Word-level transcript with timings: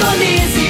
Indonésia. 0.00 0.69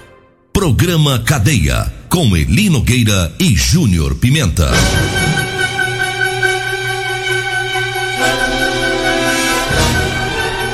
Programa 0.61 1.17
Cadeia, 1.17 1.91
com 2.07 2.37
Eli 2.37 2.69
Nogueira 2.69 3.33
e 3.39 3.55
Júnior 3.55 4.13
Pimenta. 4.13 4.69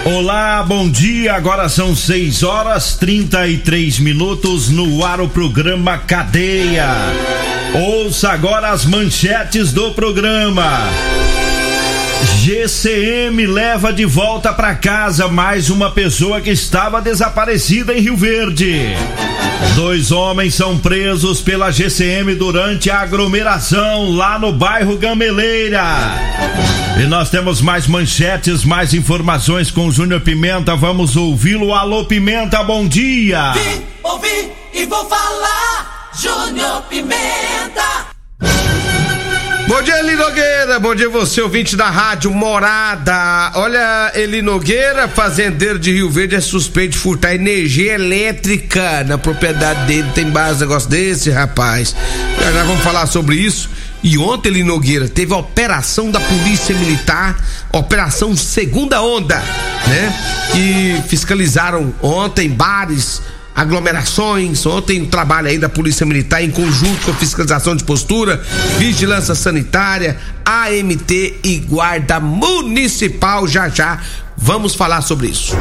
Olá, 0.03 0.61
bom 0.61 0.89
dia. 0.89 1.35
Agora 1.35 1.69
são 1.69 1.95
6 1.95 2.43
horas 2.43 2.97
33 2.97 3.99
minutos 3.99 4.67
no 4.67 5.05
ar 5.05 5.21
o 5.21 5.29
programa 5.29 5.97
Cadeia. 5.99 6.89
Ouça 7.73 8.31
agora 8.31 8.71
as 8.71 8.83
manchetes 8.83 9.71
do 9.71 9.93
programa. 9.93 10.81
GCM 12.23 13.45
leva 13.45 13.91
de 13.91 14.05
volta 14.05 14.53
para 14.53 14.73
casa 14.75 15.27
mais 15.27 15.69
uma 15.69 15.91
pessoa 15.91 16.39
que 16.39 16.49
estava 16.49 17.01
desaparecida 17.01 17.93
em 17.93 17.99
Rio 17.99 18.15
Verde. 18.15 18.95
Dois 19.75 20.11
homens 20.11 20.55
são 20.55 20.77
presos 20.77 21.41
pela 21.41 21.71
GCM 21.71 22.35
durante 22.35 22.89
a 22.89 23.01
aglomeração 23.01 24.11
lá 24.15 24.39
no 24.39 24.51
bairro 24.53 24.97
Gameleira. 24.97 25.83
E 26.99 27.03
nós 27.05 27.29
temos 27.29 27.61
mais 27.61 27.85
manchetes, 27.85 28.63
mais 28.63 28.93
informações 28.93 29.69
com 29.69 29.87
o 29.87 29.91
Júnior 29.91 30.21
Pimenta. 30.21 30.75
Vamos 30.75 31.15
ouvi-lo. 31.15 31.73
Alô, 31.73 32.05
Pimenta, 32.05 32.63
bom 32.63 32.87
dia. 32.87 33.51
Vim, 33.51 33.83
ouvi 34.03 34.51
e 34.73 34.85
vou 34.85 35.05
falar. 35.05 36.09
Júnior 36.19 36.81
Pimenta. 36.89 38.06
Bom 39.67 39.81
dia, 39.81 39.99
Eli 39.99 40.15
Nogueira. 40.15 40.79
Bom 40.79 40.95
dia, 40.95 41.09
você, 41.09 41.41
ouvinte 41.41 41.75
da 41.75 41.89
Rádio 41.89 42.31
Morada. 42.31 43.51
Olha, 43.55 44.13
Eli 44.15 44.41
Nogueira, 44.41 45.09
fazendeiro 45.09 45.77
de 45.77 45.91
Rio 45.91 46.09
Verde, 46.09 46.35
é 46.35 46.39
suspeito 46.39 46.93
de 46.93 46.97
furtar 46.99 47.35
energia 47.35 47.95
elétrica 47.95 49.03
na 49.03 49.17
propriedade 49.17 49.85
dele. 49.85 50.09
Tem 50.15 50.29
base 50.29 50.61
negócio 50.61 50.89
desse, 50.89 51.29
rapaz. 51.29 51.93
Já, 52.39 52.51
já 52.53 52.63
vamos 52.63 52.81
falar 52.81 53.07
sobre 53.07 53.35
isso. 53.35 53.69
E 54.01 54.17
ontem, 54.17 54.47
Eli 54.47 54.63
Nogueira, 54.63 55.09
teve 55.09 55.33
a 55.33 55.37
operação 55.37 56.09
da 56.09 56.21
Polícia 56.21 56.73
Militar, 56.73 57.35
Operação 57.73 58.37
Segunda 58.37 59.01
Onda, 59.01 59.43
né? 59.85 60.13
Que 60.53 61.03
fiscalizaram 61.09 61.93
ontem 62.01 62.49
bares, 62.49 63.21
aglomerações. 63.57 64.63
Ontem, 64.67 65.03
trabalho 65.03 65.47
aí 65.47 65.57
da 65.57 65.67
Polícia 65.67 66.05
Militar 66.05 66.43
em 66.43 66.51
conjunto 66.51 67.03
com 67.03 67.11
a 67.11 67.15
fiscalização 67.15 67.75
de 67.75 67.83
postura, 67.83 68.39
vigilância 68.77 69.33
sanitária, 69.33 70.15
AMT 70.45 71.39
e 71.43 71.57
Guarda 71.67 72.19
Municipal. 72.19 73.47
Já 73.47 73.67
já 73.67 73.99
vamos 74.37 74.75
falar 74.75 75.01
sobre 75.01 75.29
isso. 75.29 75.55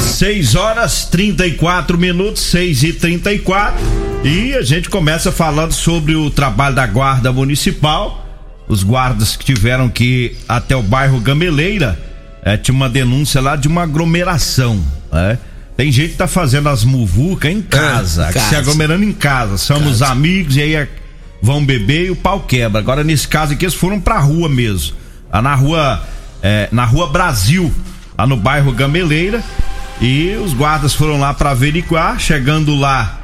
6 0.00 0.56
horas 0.56 1.04
34 1.04 1.96
minutos, 1.96 2.42
6 2.42 2.82
e 2.82 2.92
34 2.92 3.78
e 4.24 4.54
a 4.54 4.62
gente 4.62 4.90
começa 4.90 5.30
falando 5.30 5.72
sobre 5.72 6.16
o 6.16 6.28
trabalho 6.30 6.74
da 6.74 6.86
Guarda 6.86 7.32
Municipal. 7.32 8.26
Os 8.66 8.82
guardas 8.82 9.36
que 9.36 9.44
tiveram 9.44 9.88
que 9.88 10.04
ir 10.04 10.36
até 10.48 10.74
o 10.74 10.82
bairro 10.82 11.20
Gameleira, 11.20 11.98
é, 12.42 12.56
tinha 12.56 12.74
uma 12.74 12.88
denúncia 12.88 13.40
lá 13.40 13.54
de 13.54 13.68
uma 13.68 13.84
aglomeração. 13.84 14.82
né? 15.12 15.38
Tem 15.78 15.92
gente 15.92 16.10
que 16.10 16.16
tá 16.16 16.26
fazendo 16.26 16.68
as 16.68 16.82
muvucas 16.82 17.52
em 17.52 17.62
casa, 17.62 18.26
Ah, 18.26 18.30
em 18.30 18.32
que 18.32 18.40
se 18.40 18.44
casa. 18.46 18.58
aglomerando 18.58 19.04
em 19.04 19.12
casa. 19.12 19.56
Somos 19.56 20.02
amigos 20.02 20.56
e 20.56 20.60
aí 20.60 20.74
é- 20.74 20.88
vão 21.40 21.64
beber 21.64 22.06
e 22.06 22.10
o 22.10 22.16
pau 22.16 22.40
quebra. 22.40 22.80
Agora, 22.80 23.04
nesse 23.04 23.28
caso 23.28 23.52
aqui, 23.52 23.64
eles 23.64 23.76
foram 23.76 24.00
pra 24.00 24.18
rua 24.18 24.48
mesmo. 24.48 24.96
Lá 25.32 25.40
na 25.40 25.54
rua, 25.54 26.02
é, 26.42 26.68
na 26.72 26.84
rua 26.84 27.06
Brasil, 27.06 27.72
lá 28.18 28.26
no 28.26 28.36
bairro 28.36 28.72
Gameleira. 28.72 29.40
E 30.00 30.36
os 30.44 30.52
guardas 30.52 30.94
foram 30.94 31.20
lá 31.20 31.32
para 31.32 31.50
averiguar. 31.50 32.18
Chegando 32.18 32.74
lá, 32.74 33.20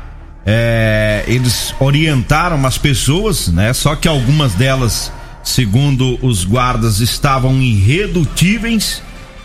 é, 0.46 1.24
eles 1.26 1.74
orientaram 1.80 2.64
as 2.64 2.78
pessoas, 2.78 3.48
né? 3.48 3.72
Só 3.72 3.96
que 3.96 4.06
algumas 4.06 4.52
delas, 4.54 5.10
segundo 5.42 6.20
os 6.24 6.44
guardas, 6.44 7.00
estavam 7.00 7.60
irredutíveis 7.60 9.02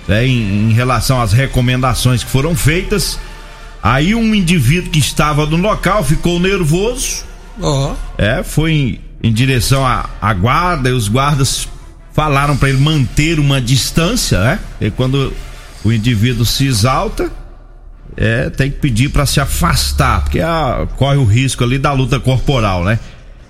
né, 0.10 0.26
em, 0.26 0.72
em 0.72 0.74
relação 0.74 1.22
às 1.22 1.32
recomendações 1.32 2.24
que 2.24 2.32
foram 2.32 2.56
feitas. 2.56 3.20
Aí 3.82 4.16
um 4.16 4.34
indivíduo 4.34 4.90
que 4.90 5.00
estava 5.00 5.46
no 5.46 5.56
local 5.56 6.04
ficou 6.04 6.40
nervoso, 6.40 7.24
é, 8.18 8.44
foi 8.44 8.72
em, 8.72 9.00
em 9.22 9.32
direção 9.32 9.86
à, 9.86 10.10
à 10.20 10.34
guarda 10.34 10.90
e 10.90 10.94
os 10.94 11.08
guardas 11.08 11.68
falaram 12.12 12.58
para 12.58 12.70
ele 12.70 12.80
manter 12.80 13.40
uma 13.40 13.62
distância, 13.62 14.40
né? 14.42 14.60
E 14.82 14.90
quando 14.90 15.32
o 15.86 15.94
indivíduo 15.94 16.46
se 16.46 16.66
exalta, 16.66 17.32
é, 18.18 18.50
tem 18.50 18.72
que 18.72 18.80
pedir 18.80 19.10
para 19.10 19.26
se 19.26 19.40
afastar, 19.40 20.24
porque 20.24 20.42
ah, 20.42 20.88
corre 20.98 21.18
o 21.18 21.24
risco 21.24 21.64
ali 21.64 21.78
da 21.78 21.94
luta 21.94 22.20
corporal, 22.20 22.84
né? 22.84 23.00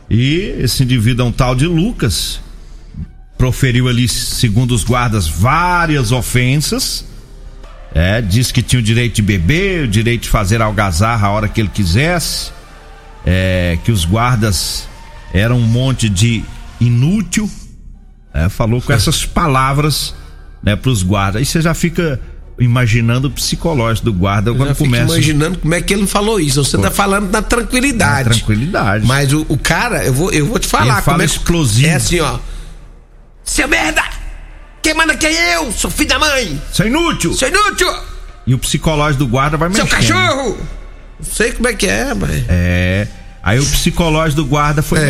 E 0.10 0.56
esse 0.60 0.84
indivíduo 0.84 1.26
é 1.26 1.30
um 1.30 1.32
tal 1.32 1.56
de 1.56 1.66
Lucas, 1.66 2.42
proferiu 3.40 3.88
ali, 3.88 4.06
segundo 4.10 4.76
os 4.76 4.84
guardas, 4.84 5.26
várias 5.26 6.12
ofensas. 6.12 7.06
É, 7.96 8.22
disse 8.22 8.54
que 8.54 8.62
tinha 8.62 8.80
o 8.80 8.84
direito 8.84 9.16
de 9.16 9.22
beber, 9.22 9.86
o 9.86 9.88
direito 9.88 10.24
de 10.24 10.30
fazer 10.30 10.62
algazarra 10.62 11.28
a 11.28 11.32
hora 11.32 11.48
que 11.48 11.60
ele 11.62 11.72
quisesse. 11.74 12.52
É, 13.26 13.80
que 13.84 13.92
os 13.92 14.04
guardas 14.04 14.88
eram 15.34 15.58
um 15.58 15.66
monte 15.66 16.10
de 16.10 16.44
inútil. 16.82 17.50
é, 18.34 18.50
falou 18.50 18.82
com 18.82 18.92
essas 18.92 19.26
palavras 19.26 20.14
né, 20.62 20.76
para 20.76 20.92
os 20.92 21.02
guardas. 21.02 21.40
Aí 21.40 21.46
você 21.46 21.62
já 21.62 21.74
fica 21.74 22.20
imaginando 22.60 23.30
o 23.30 23.32
psicológico 23.32 24.06
do 24.06 24.14
guarda 24.14 24.54
quando 24.54 24.76
começa. 24.76 25.14
imaginando 25.14 25.60
como 25.60 25.74
é 25.74 25.82
que 25.82 25.94
ele 25.94 26.06
falou 26.08 26.42
isso. 26.42 26.62
Você 26.62 26.78
tá 26.78 26.92
falando 26.92 27.32
na 27.32 27.42
tranquilidade. 27.42 28.30
Na 28.30 28.36
tranquilidade. 28.36 29.08
Mas 29.08 29.32
o, 29.32 29.46
o 29.48 29.58
cara, 29.58 30.04
eu 30.04 30.14
vou, 30.14 30.30
eu 30.32 30.46
vou 30.46 30.60
te 30.60 30.68
falar. 30.68 30.84
Ele 30.84 30.92
fala 30.92 31.04
como 31.04 31.22
é 31.22 31.26
explosivo. 31.26 31.88
É 31.88 31.94
assim, 31.96 32.20
ó. 32.20 32.38
Seu 33.44 33.68
merda! 33.68 34.04
Quem 34.82 34.94
manda 34.94 35.16
quem 35.18 35.30
é 35.36 35.56
eu? 35.58 35.72
Sou 35.72 35.90
filho 35.92 36.10
da 36.10 36.20
mãe! 36.20 36.62
Seu 36.72 36.88
inútil! 36.88 37.34
Seu 37.34 37.50
inútil! 37.50 37.88
E 38.48 38.54
o 38.54 38.58
psicológico 38.60 39.24
do 39.26 39.28
guarda 39.28 39.58
vai 39.58 39.72
Seu 39.74 39.84
mexendo. 39.86 40.00
cachorro! 40.00 40.58
Não 41.20 41.26
sei 41.30 41.52
como 41.52 41.68
é 41.68 41.74
que 41.74 41.86
é, 41.88 42.14
mas. 42.14 42.44
É. 42.48 43.08
Aí 43.42 43.60
o 43.60 43.66
psicológico 43.66 44.42
do 44.42 44.48
guarda 44.48 44.82
foi 44.82 45.00
É, 45.00 45.04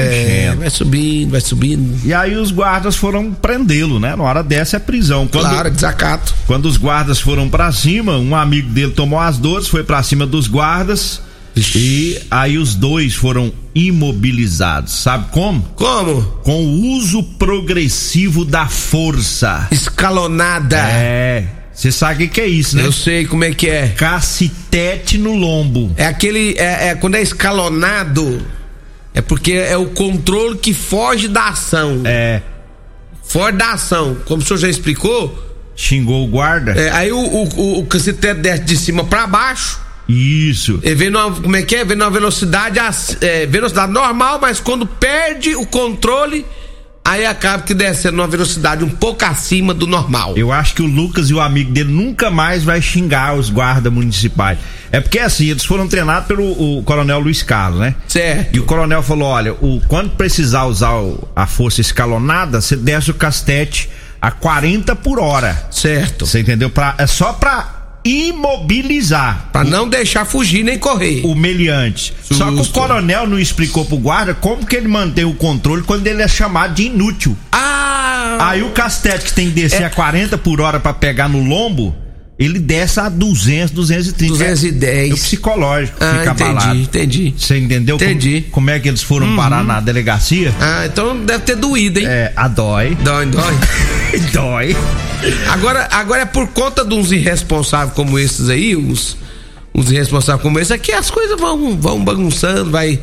mexendo. 0.50 0.60
vai 0.60 0.70
subindo, 0.70 1.32
vai 1.32 1.42
subindo. 1.42 2.00
E 2.08 2.14
aí 2.14 2.36
os 2.36 2.52
guardas 2.52 2.96
foram 2.96 3.32
prendê-lo, 3.34 4.00
né? 4.00 4.16
Na 4.16 4.24
hora 4.24 4.44
dessa 4.44 4.78
é 4.78 4.80
prisão. 4.80 5.28
Quando, 5.28 5.50
Claro, 5.50 5.70
desacato. 5.72 6.34
quando 6.48 6.66
os 6.66 6.78
guardas 6.78 7.20
foram 7.20 7.50
pra 7.50 7.72
cima, 7.72 8.18
um 8.18 8.36
amigo 8.36 8.70
dele 8.70 8.92
tomou 8.94 9.20
as 9.20 9.38
dores, 9.38 9.68
foi 9.68 9.84
pra 9.84 10.02
cima 10.04 10.26
dos 10.26 10.48
guardas 10.48 11.22
e 11.56 12.20
aí 12.30 12.58
os 12.58 12.76
dois 12.76 13.16
foram 13.16 13.52
imobilizados. 13.74 14.94
Sabe 14.94 15.28
como? 15.32 15.62
Como? 15.76 16.22
Com 16.44 16.64
o 16.64 16.96
uso 16.96 17.24
progressivo 17.24 18.46
da 18.46 18.68
força. 18.68 19.68
Escalonada. 19.72 20.78
É. 20.78 21.46
Você 21.74 21.92
sabe 21.92 22.16
o 22.16 22.18
que 22.18 22.34
que 22.36 22.42
é 22.42 22.48
isso, 22.48 22.76
né? 22.76 22.86
Eu 22.86 22.92
sei 22.92 23.26
como 23.26 23.44
é 23.44 23.54
que 23.54 23.70
é. 23.70 23.90
Cacetete 23.90 25.18
no 25.18 25.34
lombo. 25.34 25.94
É 25.96 26.06
aquele. 26.06 26.56
É, 26.58 26.90
é 26.90 26.96
quando 26.96 27.16
é 27.16 27.22
escalonado. 27.22 28.46
É 29.14 29.22
porque 29.22 29.54
é 29.54 29.78
o 29.78 29.88
controle 29.88 30.58
que 30.58 30.74
foge 30.74 31.28
da 31.28 31.50
ação. 31.50 32.02
É. 32.06 32.42
Foge 33.24 33.58
da 33.58 33.74
ação. 33.74 34.18
Como 34.26 34.42
o 34.42 34.46
senhor 34.46 34.60
já 34.60 34.70
explicou, 34.70 35.48
Xingou 35.76 36.26
o 36.26 36.28
guarda. 36.28 36.72
é, 36.74 36.90
aí 36.92 37.12
o, 37.12 37.18
o, 37.18 37.44
o, 37.44 37.80
o 37.80 37.86
cacetete 37.86 38.42
desce 38.42 38.64
de 38.64 38.76
cima 38.78 39.04
pra 39.06 39.26
baixo 39.26 39.80
Isso. 40.10 40.80
Vem 40.84 41.10
numa, 41.10 41.32
como 41.32 41.56
é 41.56 41.62
que 41.62 41.76
é? 41.76 41.86
Vem 41.86 41.96
numa 41.96 42.10
velocidade, 42.10 42.80
é, 43.22 43.46
velocidade 43.46 43.92
normal, 43.92 44.40
mas 44.42 44.60
quando 44.60 44.86
perde 44.86 45.56
o 45.56 45.66
controle, 45.66 46.46
aí 47.06 47.26
acaba 47.26 47.62
que 47.64 47.74
descendo 47.76 48.18
numa 48.18 48.28
velocidade 48.28 48.84
um 48.84 48.90
pouco 48.90 49.24
acima 49.24 49.74
do 49.74 49.86
normal. 49.86 50.36
Eu 50.36 50.52
acho 50.52 50.74
que 50.74 50.82
o 50.82 50.86
Lucas 50.88 51.30
e 51.30 51.34
o 51.34 51.40
amigo 51.40 51.72
dele 51.72 51.92
nunca 51.92 52.32
mais 52.32 52.64
vai 52.64 52.82
xingar 52.82 53.36
os 53.36 53.50
guardas 53.52 53.94
municipais. 53.94 54.58
É 54.92 55.00
porque 55.00 55.20
assim, 55.20 55.46
eles 55.50 55.64
foram 55.64 55.88
treinados 55.88 56.28
pelo 56.28 56.44
o 56.80 56.82
coronel 56.84 57.20
Luiz 57.20 57.44
Carlos, 57.44 57.80
né? 57.80 57.94
Certo. 58.08 58.56
E 58.56 58.60
o 58.60 58.64
coronel 58.66 59.04
falou: 59.04 59.28
olha, 59.30 59.54
o, 59.54 59.80
quando 59.88 60.10
precisar 60.12 60.66
usar 60.66 60.96
o- 60.96 61.28
a 61.36 61.46
força 61.46 61.80
escalonada, 61.82 62.60
você 62.60 62.76
desce 62.76 63.12
o 63.12 63.14
castete 63.14 63.88
a 64.20 64.32
40 64.32 64.96
por 64.96 65.20
hora. 65.20 65.68
Certo. 65.70 66.26
Você 66.26 66.40
entendeu? 66.40 66.72
Pra, 66.72 66.96
é 66.98 67.06
só 67.06 67.32
pra 67.34 67.79
imobilizar 68.04 69.50
Pra 69.52 69.64
não 69.64 69.88
deixar 69.88 70.26
fugir 70.26 70.64
nem 70.64 70.78
correr. 70.80 71.22
o 71.26 71.36
meliante. 71.36 72.14
Só 72.24 72.52
que 72.52 72.62
o 72.62 72.66
coronel 72.68 73.28
não 73.28 73.40
explicou 73.40 73.86
pro 73.86 73.98
guarda 73.98 74.34
como 74.34 74.66
que 74.66 74.76
ele 74.76 74.88
mantém 74.88 75.26
o 75.26 75.34
controle 75.34 75.84
quando 75.84 76.06
ele 76.08 76.22
é 76.22 76.28
chamado 76.28 76.74
de 76.76 76.84
inútil. 76.84 77.36
Ah! 77.52 78.38
Aí 78.50 78.64
o 78.64 78.70
castete 78.72 79.26
que 79.26 79.34
tem 79.34 79.48
que 79.48 79.54
descer 79.54 79.82
É. 79.82 79.86
a 79.86 79.90
40 79.90 80.38
por 80.38 80.62
hora 80.62 80.80
pra 80.80 80.94
pegar 80.94 81.28
no 81.28 81.44
lombo, 81.44 81.96
ele 82.40 82.58
desce 82.58 83.00
a 83.02 83.10
200, 83.10 83.72
230. 83.72 84.32
210. 84.34 85.12
É 85.12 85.14
o 85.14 85.18
psicológico 85.18 85.98
Ah, 86.00 86.20
fica 86.20 86.32
entendi, 86.32 86.44
abalado. 86.50 86.80
entendi. 86.80 87.34
Você 87.38 87.58
entendeu 87.58 87.98
como- 87.98 88.10
Entendi. 88.10 88.46
Como, 88.50 88.70
é 88.70 88.80
que 88.80 88.88
eles 88.88 89.04
foram 89.04 89.36
parar 89.36 89.62
na 89.64 89.82
delegacia? 89.82 90.54
Ah, 90.60 90.86
então 90.86 91.18
deve 91.26 91.44
ter 91.44 91.56
doído, 91.58 92.00
hein? 92.00 92.06
É, 92.08 92.32
a 92.36 92.48
dói. 92.48 92.96
Dói, 93.02 93.26
dói. 93.26 93.54
dói. 94.32 94.76
Agora, 95.50 95.88
agora 95.92 96.22
é 96.22 96.26
por 96.26 96.48
conta 96.48 96.86
de 96.86 96.94
uns 96.96 97.12
irresponsáveis 97.12 97.94
como 97.94 98.18
esses 98.18 98.50
aí, 98.50 98.74
uns, 98.76 99.18
uns 99.76 99.92
irresponsáveis 99.92 100.42
como 100.42 100.58
esses, 100.60 100.72
é 100.72 100.78
que 100.78 100.94
as 100.94 101.12
coisas 101.12 101.38
vão, 101.40 101.78
vão 101.78 102.04
bagunçando, 102.04 102.72
vai. 102.72 103.00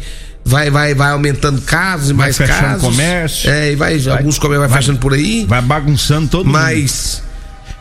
Vai, 0.48 0.70
vai, 0.70 0.94
vai 0.94 1.10
aumentando 1.10 1.60
casos 1.62 2.10
e 2.10 2.12
Vai 2.12 2.26
mais 2.26 2.36
fechando 2.36 2.60
casos. 2.60 2.82
comércio. 2.82 3.50
É, 3.50 3.72
e 3.72 3.74
vai, 3.74 3.94
alguns 4.08 4.38
comércios 4.38 4.70
vai, 4.70 4.78
fechando 4.80 4.98
por 5.00 5.12
aí. 5.12 5.44
Vai 5.44 5.60
bagunçando 5.60 6.28
todo 6.28 6.44
mundo. 6.46 6.52
Mas 6.52 7.20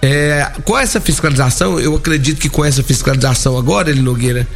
é, 0.02 0.52
com 0.64 0.78
essa 0.78 1.00
fiscalização, 1.02 1.80
eu 1.80 1.96
acredito 1.96 2.40
que 2.40 2.50
com 2.50 2.64
essa 2.64 2.84
fiscalização 2.84 3.58
agora, 3.58 3.90
ele 3.90 4.02
Nogueira, 4.02 4.48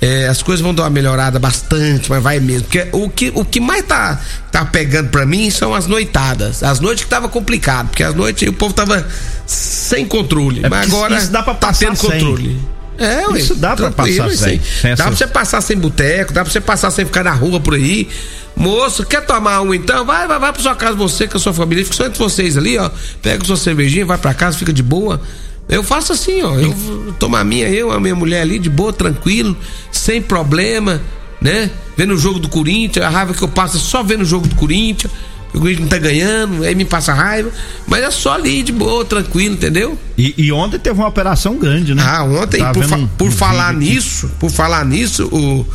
é, 0.00 0.28
as 0.28 0.42
coisas 0.42 0.62
vão 0.62 0.72
dar 0.72 0.84
uma 0.84 0.90
melhorada 0.90 1.38
bastante, 1.38 2.08
mas 2.08 2.22
vai 2.22 2.38
mesmo. 2.38 2.62
Porque 2.62 2.88
o 2.92 3.10
que, 3.10 3.32
o 3.34 3.44
que 3.44 3.60
mais 3.60 3.84
tá, 3.84 4.20
tá 4.50 4.64
pegando 4.64 5.08
pra 5.08 5.26
mim 5.26 5.50
são 5.50 5.74
as 5.74 5.86
noitadas. 5.86 6.62
As 6.62 6.78
noites 6.78 7.04
que 7.04 7.10
tava 7.10 7.28
complicado, 7.28 7.88
porque 7.88 8.04
as 8.04 8.14
noites 8.14 8.48
o 8.48 8.52
povo 8.52 8.72
tava 8.72 9.06
sem 9.44 10.06
controle. 10.06 10.64
É 10.64 10.68
mas 10.68 10.86
agora 10.86 11.18
isso 11.18 11.30
dá 11.30 11.42
pra 11.42 11.54
tá 11.54 11.72
tendo 11.72 11.96
sem. 11.96 12.10
controle. 12.10 12.60
É, 12.98 13.28
ué, 13.28 13.38
Isso 13.38 13.54
dá 13.54 13.76
pra 13.76 13.90
passar 13.92 14.28
sem- 14.30 14.60
sem 14.60 14.90
Dá 14.96 15.04
pra 15.04 15.16
você 15.16 15.26
passar 15.26 15.60
sem 15.60 15.76
boteco, 15.76 16.32
dá 16.32 16.42
pra 16.42 16.52
você 16.52 16.60
passar 16.60 16.90
sem 16.90 17.04
ficar 17.04 17.22
na 17.24 17.32
rua 17.32 17.60
por 17.60 17.74
aí. 17.74 18.08
Moço, 18.56 19.04
quer 19.06 19.24
tomar 19.24 19.60
um 19.60 19.72
então? 19.72 20.04
Vai, 20.04 20.26
vai, 20.26 20.38
vai 20.38 20.52
pra 20.52 20.60
sua 20.60 20.74
casa, 20.74 20.96
você 20.96 21.28
com 21.28 21.36
a 21.36 21.40
sua 21.40 21.52
família, 21.54 21.84
fica 21.84 21.96
só 21.96 22.06
entre 22.06 22.18
vocês 22.18 22.56
ali, 22.56 22.76
ó. 22.76 22.90
Pega 23.22 23.44
sua 23.44 23.56
cervejinha, 23.56 24.04
vai 24.04 24.18
pra 24.18 24.34
casa, 24.34 24.58
fica 24.58 24.72
de 24.72 24.82
boa. 24.82 25.20
Eu 25.68 25.82
faço 25.84 26.12
assim, 26.12 26.42
ó. 26.42 26.56
Eu 26.58 26.74
tomar 27.20 27.40
a 27.40 27.44
minha, 27.44 27.68
eu, 27.68 27.92
a 27.92 28.00
minha 28.00 28.16
mulher 28.16 28.40
ali, 28.42 28.58
de 28.58 28.68
boa, 28.68 28.92
tranquilo, 28.92 29.56
sem 29.92 30.20
problema, 30.20 31.00
né? 31.40 31.70
Vendo 31.96 32.14
o 32.14 32.18
jogo 32.18 32.38
do 32.40 32.48
Corinthians, 32.48 33.04
a 33.04 33.08
raiva 33.08 33.32
que 33.32 33.42
eu 33.42 33.48
passo 33.48 33.76
é 33.76 33.80
só 33.80 34.02
vendo 34.02 34.22
o 34.22 34.24
jogo 34.24 34.48
do 34.48 34.56
Corinthians. 34.56 35.12
O 35.54 35.58
Corinthians 35.60 35.80
não 35.80 35.88
tá 35.88 35.98
ganhando, 35.98 36.62
aí 36.62 36.74
me 36.74 36.84
passa 36.84 37.12
raiva. 37.14 37.50
Mas 37.86 38.02
é 38.04 38.10
só 38.10 38.34
ali, 38.34 38.62
de 38.62 38.70
boa, 38.72 39.04
tranquilo, 39.04 39.54
entendeu? 39.54 39.98
E, 40.16 40.34
e 40.36 40.52
ontem 40.52 40.78
teve 40.78 40.98
uma 40.98 41.08
operação 41.08 41.56
grande, 41.58 41.94
né? 41.94 42.02
Ah, 42.06 42.22
ontem, 42.24 42.58
Tava 42.58 42.74
por, 42.74 42.84
fa- 42.84 42.96
um- 42.96 43.06
por 43.08 43.28
um 43.28 43.32
falar 43.32 43.70
aqui. 43.70 43.78
nisso, 43.78 44.30
por 44.38 44.50
falar 44.50 44.84
nisso, 44.84 45.26
o, 45.32 45.66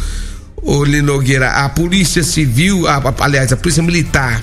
o 0.62 0.84
Linogueira, 0.84 1.50
a 1.50 1.70
Polícia 1.70 2.24
Civil, 2.24 2.88
a- 2.88 2.98
a- 2.98 3.14
aliás, 3.26 3.52
a 3.52 3.58
Polícia 3.58 3.82
Militar, 3.82 4.42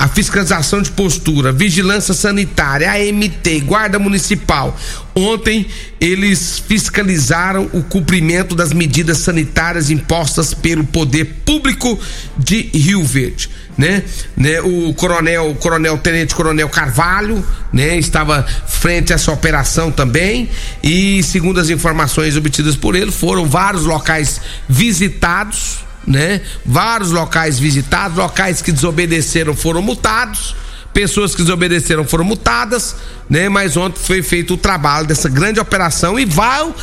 a 0.00 0.08
fiscalização 0.08 0.80
de 0.80 0.90
postura, 0.92 1.52
vigilância 1.52 2.14
sanitária, 2.14 2.90
AMT, 2.90 3.60
Guarda 3.66 3.98
Municipal. 3.98 4.74
Ontem 5.14 5.66
eles 6.00 6.58
fiscalizaram 6.58 7.68
o 7.74 7.82
cumprimento 7.82 8.54
das 8.54 8.72
medidas 8.72 9.18
sanitárias 9.18 9.90
impostas 9.90 10.54
pelo 10.54 10.84
poder 10.84 11.26
público 11.44 12.00
de 12.38 12.70
Rio 12.72 13.04
Verde, 13.04 13.50
né? 13.76 14.02
né? 14.34 14.62
O 14.62 14.94
coronel, 14.94 15.54
coronel 15.60 15.98
Tenente 15.98 16.34
Coronel 16.34 16.70
Carvalho, 16.70 17.46
né, 17.70 17.98
estava 17.98 18.42
frente 18.66 19.12
a 19.12 19.16
essa 19.16 19.30
operação 19.30 19.92
também 19.92 20.48
e 20.82 21.22
segundo 21.22 21.60
as 21.60 21.68
informações 21.68 22.38
obtidas 22.38 22.74
por 22.74 22.96
ele, 22.96 23.10
foram 23.10 23.44
vários 23.44 23.84
locais 23.84 24.40
visitados 24.66 25.89
né? 26.06 26.40
Vários 26.64 27.10
locais 27.10 27.58
visitados, 27.58 28.16
locais 28.16 28.62
que 28.62 28.72
desobedeceram 28.72 29.54
foram 29.54 29.82
multados, 29.82 30.54
pessoas 30.92 31.34
que 31.34 31.42
desobedeceram 31.42 32.04
foram 32.04 32.24
multadas, 32.24 32.96
né? 33.28 33.48
Mas 33.48 33.76
ontem 33.76 34.00
foi 34.00 34.22
feito 34.22 34.54
o 34.54 34.56
trabalho 34.56 35.06
dessa 35.06 35.28
grande 35.28 35.60
operação 35.60 36.18
e 36.18 36.24
vão 36.24 36.74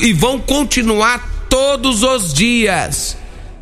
e 0.00 0.12
vão 0.12 0.38
continuar 0.38 1.46
todos 1.48 2.02
os 2.02 2.32
dias. 2.32 3.16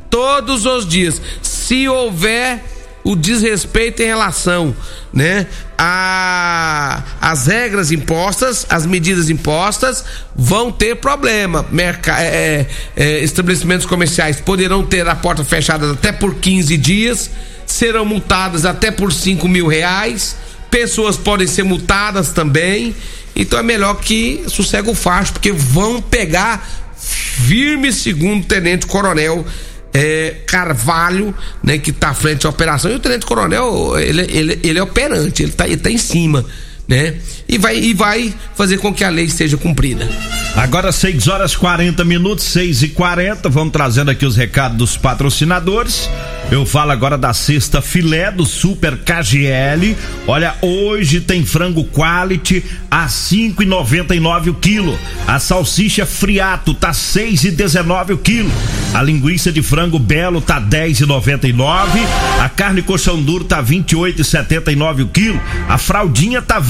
Todos 0.09 0.67
os 0.67 0.87
dias. 0.87 1.21
Se 1.43 1.89
houver 1.89 2.63
o 3.05 3.17
desrespeito 3.17 4.03
em 4.03 4.07
relação, 4.07 4.75
né, 5.13 5.47
a 5.85 7.03
as 7.21 7.47
regras 7.47 7.91
impostas, 7.91 8.65
as 8.71 8.87
medidas 8.87 9.29
impostas, 9.29 10.05
vão 10.35 10.71
ter 10.71 10.97
problema. 10.97 11.67
Merca, 11.73 12.21
é, 12.21 12.67
é, 12.97 13.19
estabelecimentos 13.25 13.85
comerciais 13.85 14.41
poderão 14.41 14.85
ter 14.85 15.09
a 15.09 15.15
porta 15.17 15.45
fechada 15.45 15.91
até 15.91 16.13
por 16.13 16.37
15 16.37 16.77
dias, 16.77 17.31
serão 17.67 18.05
multadas 18.05 18.65
até 18.65 18.91
por 18.93 19.13
5 19.13 19.49
mil 19.49 19.67
reais. 19.67 20.37
Pessoas 20.71 21.17
podem 21.17 21.47
ser 21.47 21.65
multadas 21.65 22.31
também. 22.31 22.95
Então 23.35 23.59
é 23.59 23.63
melhor 23.63 23.95
que 23.95 24.45
sossega 24.47 24.91
o 24.91 24.95
facho, 24.95 25.33
porque 25.33 25.51
vão 25.51 26.01
pegar 26.01 26.69
firme, 26.97 27.93
segundo 27.93 28.43
o 28.43 28.47
Tenente 28.47 28.87
Coronel 28.87 29.45
é, 29.93 30.37
Carvalho, 30.47 31.35
né, 31.63 31.79
que 31.79 31.93
tá 31.93 32.11
à 32.11 32.15
frente 32.15 32.43
da 32.43 32.49
operação. 32.49 32.91
E 32.91 32.95
o 32.95 32.99
Tenente 32.99 33.27
Coronel, 33.27 33.99
ele, 33.99 34.23
ele, 34.31 34.61
ele 34.63 34.79
é 34.79 34.83
operante, 34.83 35.43
ele 35.43 35.53
tá, 35.53 35.67
ele 35.67 35.77
tá 35.77 35.91
em 35.91 35.99
cima, 35.99 36.45
né? 36.89 37.17
E 37.53 37.59
vai, 37.59 37.77
e 37.77 37.93
vai 37.93 38.33
fazer 38.55 38.79
com 38.79 38.95
que 38.95 39.05
a 39.05 39.11
lei 39.11 39.29
seja 39.29 39.59
cumprida. 39.59 40.09
Agora 40.57 40.91
6 40.91 41.29
horas 41.29 41.55
40 41.55 42.03
minutos, 42.03 42.45
6 42.45 42.83
e 42.83 42.89
40 42.89 43.49
Vamos 43.49 43.73
trazendo 43.73 44.11
aqui 44.11 44.25
os 44.25 44.37
recados 44.37 44.79
dos 44.79 44.97
patrocinadores. 44.97 46.09
Eu 46.51 46.67
falo 46.67 46.93
agora 46.93 47.17
da 47.17 47.33
sexta 47.33 47.81
filé 47.81 48.31
do 48.31 48.45
Super 48.45 48.99
KGL. 48.99 49.97
Olha, 50.27 50.55
hoje 50.61 51.21
tem 51.21 51.47
frango 51.47 51.85
quality 51.85 52.63
a 52.91 53.07
5,99 53.07 54.51
o 54.51 54.55
quilo. 54.55 54.99
A 55.27 55.39
salsicha 55.39 56.05
friato 56.05 56.75
tá 56.75 56.91
6,19 56.91 58.15
o 58.15 58.19
quilo. 58.19 58.51
A 58.93 59.03
linguiça 59.03 59.51
de 59.51 59.63
frango 59.63 59.99
belo 59.99 60.43
tá 60.43 60.61
10,99. 60.61 62.07
A 62.41 62.49
carne 62.51 62.83
coxão 62.83 63.23
duro 63.23 63.45
tá 63.45 63.63
28,79 63.63 65.05
o 65.05 65.09
quilo. 65.09 65.41
A 65.69 65.79
fraldinha 65.79 66.43
tá 66.43 66.61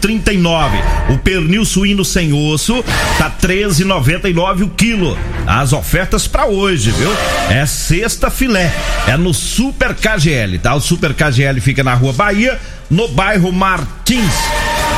28,39. 0.00 1.14
O 1.14 1.18
pernil 1.18 1.64
suíno 1.64 2.04
sem 2.04 2.32
osso 2.32 2.84
tá 3.18 3.30
13,99 3.30 4.64
o 4.64 4.68
quilo. 4.68 5.18
As 5.46 5.72
ofertas 5.72 6.26
para 6.26 6.46
hoje, 6.46 6.90
viu? 6.90 7.10
É 7.50 7.64
sexta 7.66 8.30
filé. 8.30 8.72
É 9.06 9.16
no 9.16 9.32
Super 9.32 9.94
KGL, 9.94 10.58
tá? 10.58 10.74
O 10.74 10.80
Super 10.80 11.14
KGL 11.14 11.60
fica 11.60 11.82
na 11.82 11.94
Rua 11.94 12.12
Bahia, 12.12 12.58
no 12.90 13.08
bairro 13.08 13.52
Martins. 13.52 14.34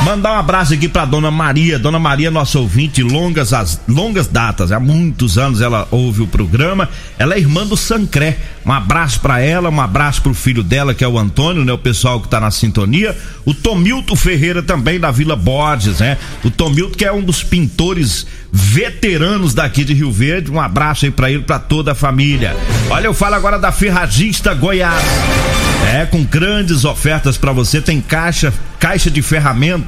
Mandar 0.05 0.33
um 0.33 0.38
abraço 0.38 0.73
aqui 0.73 0.88
pra 0.88 1.05
dona 1.05 1.31
Maria. 1.31 1.78
Dona 1.78 1.99
Maria, 1.99 2.31
nossa 2.31 2.59
ouvinte, 2.59 3.02
longas 3.02 3.52
as 3.52 3.81
longas 3.87 4.26
datas. 4.26 4.73
Há 4.73 4.81
muitos 4.81 5.37
anos 5.37 5.61
ela 5.61 5.87
ouve 5.90 6.23
o 6.23 6.26
programa. 6.26 6.88
Ela 7.19 7.35
é 7.35 7.38
irmã 7.38 7.67
do 7.67 7.76
Sancré. 7.76 8.38
Um 8.64 8.73
abraço 8.73 9.21
pra 9.21 9.40
ela, 9.40 9.69
um 9.69 9.81
abraço 9.81 10.23
pro 10.23 10.33
filho 10.33 10.62
dela, 10.62 10.95
que 10.95 11.05
é 11.05 11.09
o 11.09 11.19
Antônio, 11.19 11.64
né? 11.64 11.73
O 11.73 11.78
pessoal 11.78 12.21
que 12.21 12.28
tá 12.28 12.40
na 12.40 12.50
sintonia. 12.50 13.17
O 13.45 13.52
Tomilton 13.52 14.17
Ferreira 14.17 14.62
também 14.62 15.00
da 15.00 15.11
Vila 15.11 15.37
Borges, 15.37 15.99
né? 15.99 16.17
O 16.45 16.50
Tomilton 16.50 16.97
que 16.97 17.05
é 17.05 17.12
um 17.12 17.23
dos 17.23 17.43
pintores 17.43 18.26
veteranos 18.52 19.52
daqui 19.52 19.85
de 19.85 19.95
Rio 19.95 20.11
Verde. 20.12 20.50
Um 20.50 20.61
abraço 20.61 21.05
aí 21.05 21.11
pra 21.11 21.31
ele, 21.31 21.43
pra 21.43 21.59
toda 21.59 21.93
a 21.93 21.95
família. 21.95 22.57
Olha, 22.88 23.07
eu 23.07 23.14
falo 23.14 23.35
agora 23.35 23.59
da 23.59 23.73
Ferragista 23.73 24.55
Goiás. 24.55 25.05
É, 25.95 26.05
com 26.05 26.23
grandes 26.25 26.85
ofertas 26.85 27.38
para 27.38 27.52
você. 27.52 27.81
Tem 27.81 28.00
caixa, 28.00 28.52
caixa 28.78 29.11
de 29.11 29.23
ferramenta. 29.23 29.88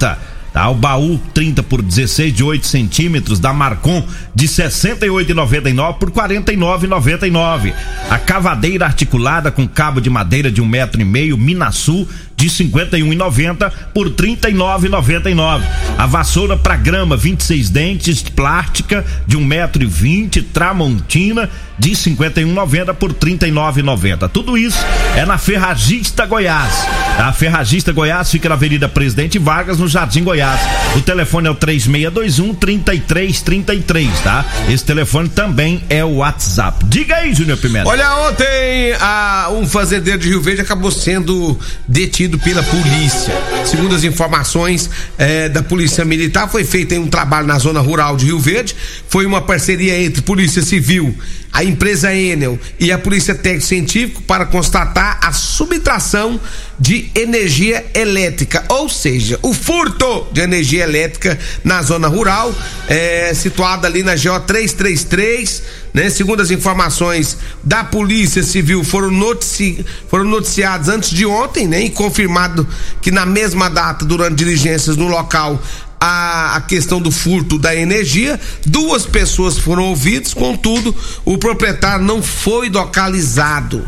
Tá, 0.53 0.69
o 0.69 0.75
baú 0.75 1.21
30 1.33 1.63
por 1.63 1.81
16 1.81 2.35
de 2.35 2.43
8 2.43 2.67
centímetros 2.67 3.39
da 3.39 3.53
Marcon 3.53 4.05
de 4.35 4.49
68,99 4.49 5.99
por 5.99 6.11
49,99. 6.11 7.73
A 8.11 8.19
cavadeira 8.19 8.85
articulada 8.85 9.53
com 9.53 9.69
cabo 9.69 10.01
de 10.01 10.11
madeira 10.11 10.51
de 10.51 10.61
um 10.61 10.67
metro 10.67 11.01
e 11.01 11.05
meio 11.05 11.39
Minasul 11.39 12.09
de 12.41 12.49
51,90 12.49 13.71
por 13.93 14.09
39,99. 14.09 15.63
A 15.99 16.07
vassoura 16.07 16.57
para 16.57 16.75
grama 16.75 17.15
26 17.15 17.69
dentes 17.69 18.23
plástica 18.23 19.05
de 19.27 19.37
1,20m 19.37 20.47
Tramontina 20.51 21.51
de 21.79 21.91
51,90 21.93 22.95
por 22.95 23.13
39,90. 23.15 24.29
Tudo 24.31 24.57
isso 24.57 24.79
é 25.17 25.25
na 25.25 25.39
Ferragista 25.39 26.27
Goiás. 26.27 26.87
A 27.19 27.33
Ferragista 27.33 27.91
Goiás 27.91 28.31
fica 28.31 28.51
na 28.51 28.55
Avenida 28.55 28.89
Presidente 28.89 29.39
Vargas, 29.39 29.79
no 29.79 29.89
Jardim 29.89 30.23
Goiás. 30.23 30.61
O 30.97 31.01
telefone 31.01 31.49
é 31.49 31.51
o 31.51 31.55
3621 31.55 32.55
3333, 32.55 34.21
tá? 34.21 34.45
Esse 34.69 34.85
telefone 34.85 35.29
também 35.31 35.83
é 35.89 36.05
o 36.05 36.17
WhatsApp. 36.17 36.85
Diga 36.87 37.17
aí, 37.17 37.35
Júnior 37.35 37.57
Pimenta. 37.57 37.89
Olha, 37.89 38.15
ontem 38.29 38.93
a, 39.01 39.49
um 39.53 39.67
fazendeiro 39.67 40.19
de 40.19 40.29
Rio 40.29 40.43
Verde 40.43 40.61
acabou 40.61 40.91
sendo 40.91 41.59
detido 41.89 42.30
pela 42.39 42.63
polícia. 42.63 43.33
Segundo 43.65 43.95
as 43.95 44.05
informações 44.05 44.91
eh, 45.19 45.49
da 45.49 45.63
Polícia 45.63 46.05
Militar, 46.05 46.49
foi 46.49 46.65
feito 46.65 46.95
um 46.95 47.09
trabalho 47.09 47.47
na 47.47 47.59
zona 47.59 47.81
rural 47.81 48.17
de 48.17 48.27
Rio 48.27 48.39
Verde. 48.39 48.75
Foi 49.09 49.27
uma 49.27 49.41
parceria 49.41 50.01
entre 50.01 50.23
Polícia 50.23 50.63
Civil, 50.63 51.15
a 51.53 51.65
empresa 51.65 52.15
Enel 52.15 52.59
e 52.79 52.93
a 52.93 52.99
Polícia 52.99 53.35
Técnico 53.35 53.67
Científico 53.67 54.23
para 54.23 54.47
constatar 54.47 55.19
a 55.23 55.33
subtração 55.33 56.41
de 56.79 57.11
energia 57.15 57.85
elétrica, 57.93 58.65
ou 58.69 58.89
seja, 58.89 59.39
o 59.43 59.53
furto 59.53 60.27
de 60.33 60.41
energia 60.41 60.85
elétrica 60.85 61.39
na 61.63 61.83
zona 61.83 62.09
rural, 62.09 62.55
é, 62.89 63.35
situada 63.35 63.87
ali 63.87 64.03
na 64.03 64.15
GO 64.15 64.41
333, 64.41 65.63
né? 65.93 66.09
Segundo 66.09 66.41
as 66.41 66.51
informações 66.51 67.37
da 67.63 67.85
Polícia 67.85 68.43
Civil, 68.43 68.83
foram, 68.83 69.11
notici 69.11 69.85
foram 70.09 70.25
noticiados 70.25 70.89
antes 70.89 71.11
de 71.11 71.27
ontem, 71.27 71.67
né? 71.67 71.83
E 71.83 71.91
confirmado 71.91 72.67
que 73.03 73.11
na 73.11 73.27
mesma 73.27 73.69
data, 73.69 74.05
durante 74.05 74.37
diligências 74.37 74.97
no 74.97 75.07
local, 75.07 75.61
a, 76.01 76.57
a, 76.57 76.61
questão 76.63 77.01
do 77.01 77.11
furto 77.11 77.59
da 77.59 77.77
energia. 77.77 78.41
Duas 78.65 79.05
pessoas 79.05 79.59
foram 79.59 79.85
ouvidas, 79.85 80.33
contudo, 80.33 80.97
o 81.25 81.37
proprietário 81.37 82.05
não 82.05 82.23
foi 82.23 82.71
localizado. 82.71 83.87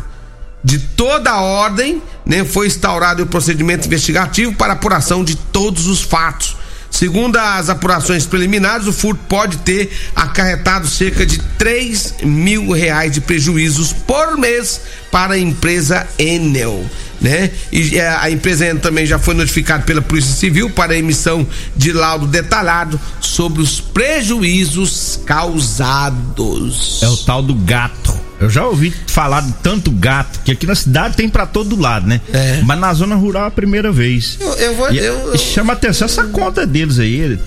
De 0.63 0.79
toda 0.79 1.31
a 1.31 1.41
ordem, 1.41 2.01
né, 2.25 2.45
foi 2.45 2.67
instaurado 2.67 3.23
o 3.23 3.25
procedimento 3.25 3.87
investigativo 3.87 4.53
para 4.55 4.73
apuração 4.73 5.23
de 5.23 5.35
todos 5.35 5.87
os 5.87 6.01
fatos. 6.01 6.55
Segundo 6.93 7.37
as 7.37 7.69
apurações 7.69 8.23
preliminares, 8.27 8.85
o 8.85 8.93
furto 8.93 9.23
pode 9.27 9.57
ter 9.57 9.91
acarretado 10.15 10.87
cerca 10.87 11.25
de 11.25 11.39
3 11.57 12.17
mil 12.23 12.71
reais 12.71 13.11
de 13.11 13.19
prejuízos 13.19 13.91
por 13.91 14.37
mês 14.37 14.79
para 15.11 15.33
a 15.33 15.39
empresa 15.39 16.07
Enel. 16.19 16.85
Né? 17.19 17.49
E 17.71 17.97
é, 17.97 18.07
a 18.09 18.29
empresa 18.29 18.67
Enel 18.67 18.79
também 18.79 19.07
já 19.07 19.17
foi 19.17 19.33
notificada 19.33 19.83
pela 19.83 20.03
Polícia 20.03 20.35
Civil 20.35 20.69
para 20.69 20.95
emissão 20.95 21.47
de 21.75 21.91
laudo 21.91 22.27
detalhado 22.27 23.01
sobre 23.19 23.63
os 23.63 23.81
prejuízos 23.81 25.19
causados. 25.25 27.01
É 27.01 27.09
o 27.09 27.17
tal 27.17 27.41
do 27.41 27.55
gato. 27.55 28.22
Eu 28.39 28.49
já 28.49 28.65
ouvi 28.65 28.93
falar 29.07 29.41
de 29.41 29.53
tanto 29.63 29.89
gato, 29.91 30.39
que 30.43 30.51
aqui 30.51 30.65
na 30.65 30.75
cidade 30.75 31.15
tem 31.15 31.29
para 31.29 31.45
todo 31.45 31.79
lado, 31.79 32.07
né? 32.07 32.19
É. 32.33 32.61
Mas 32.63 32.79
na 32.79 32.93
zona 32.93 33.15
rural 33.15 33.45
é 33.45 33.47
a 33.47 33.51
primeira 33.51 33.91
vez. 33.91 34.37
Eu, 34.39 34.53
eu 34.53 34.75
vou. 34.75 34.91
E, 34.91 34.97
eu, 34.97 35.13
eu... 35.31 35.37
Chama 35.37 35.73
atenção 35.73 36.05
essa 36.05 36.23
conta 36.25 36.65
deles 36.67 36.99
aí. 36.99 37.39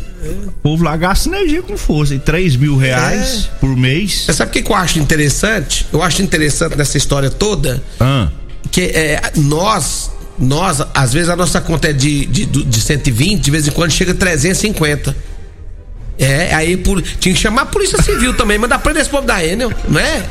O 0.47 0.51
povo 0.63 0.83
lá 0.85 0.97
gasta 0.97 1.29
energia 1.29 1.63
com 1.63 1.77
força. 1.77 2.15
E 2.15 2.19
3 2.19 2.57
mil 2.57 2.77
reais 2.77 3.49
É. 3.53 3.59
por 3.61 3.77
mês. 3.77 4.25
Você 4.27 4.33
sabe 4.33 4.49
o 4.51 4.53
que, 4.53 4.63
que 4.63 4.71
eu 4.73 4.77
acho 4.77 4.99
interessante? 4.99 5.87
Eu 5.93 6.03
acho 6.03 6.23
interessante 6.23 6.77
nessa 6.77 6.97
história 6.97 7.31
toda 7.31 7.83
Ah, 8.01 8.29
que 8.73 8.81
é, 8.83 9.21
nós, 9.37 10.11
nós, 10.39 10.83
às 10.95 11.13
vezes 11.13 11.29
a 11.29 11.37
nossa 11.37 11.61
conta 11.61 11.89
é 11.89 11.93
de, 11.93 12.27
de, 12.27 12.47
de 12.47 12.81
120, 12.81 13.41
de 13.45 13.51
vez 13.51 13.69
em 13.69 13.71
quando 13.71 13.91
chega 13.93 14.13
a 14.13 14.15
350. 14.15 15.15
É, 16.19 16.55
aí 16.55 16.79
por, 16.79 17.03
tinha 17.03 17.35
que 17.35 17.41
chamar 17.41 17.63
a 17.63 17.67
Polícia 17.67 18.01
Civil 18.03 18.33
também, 18.35 18.57
mandar 18.59 18.79
prender 18.79 19.03
esse 19.03 19.11
povo 19.11 19.27
da 19.27 19.45
Enel, 19.45 19.71
não 19.87 20.01
é? 20.01 20.23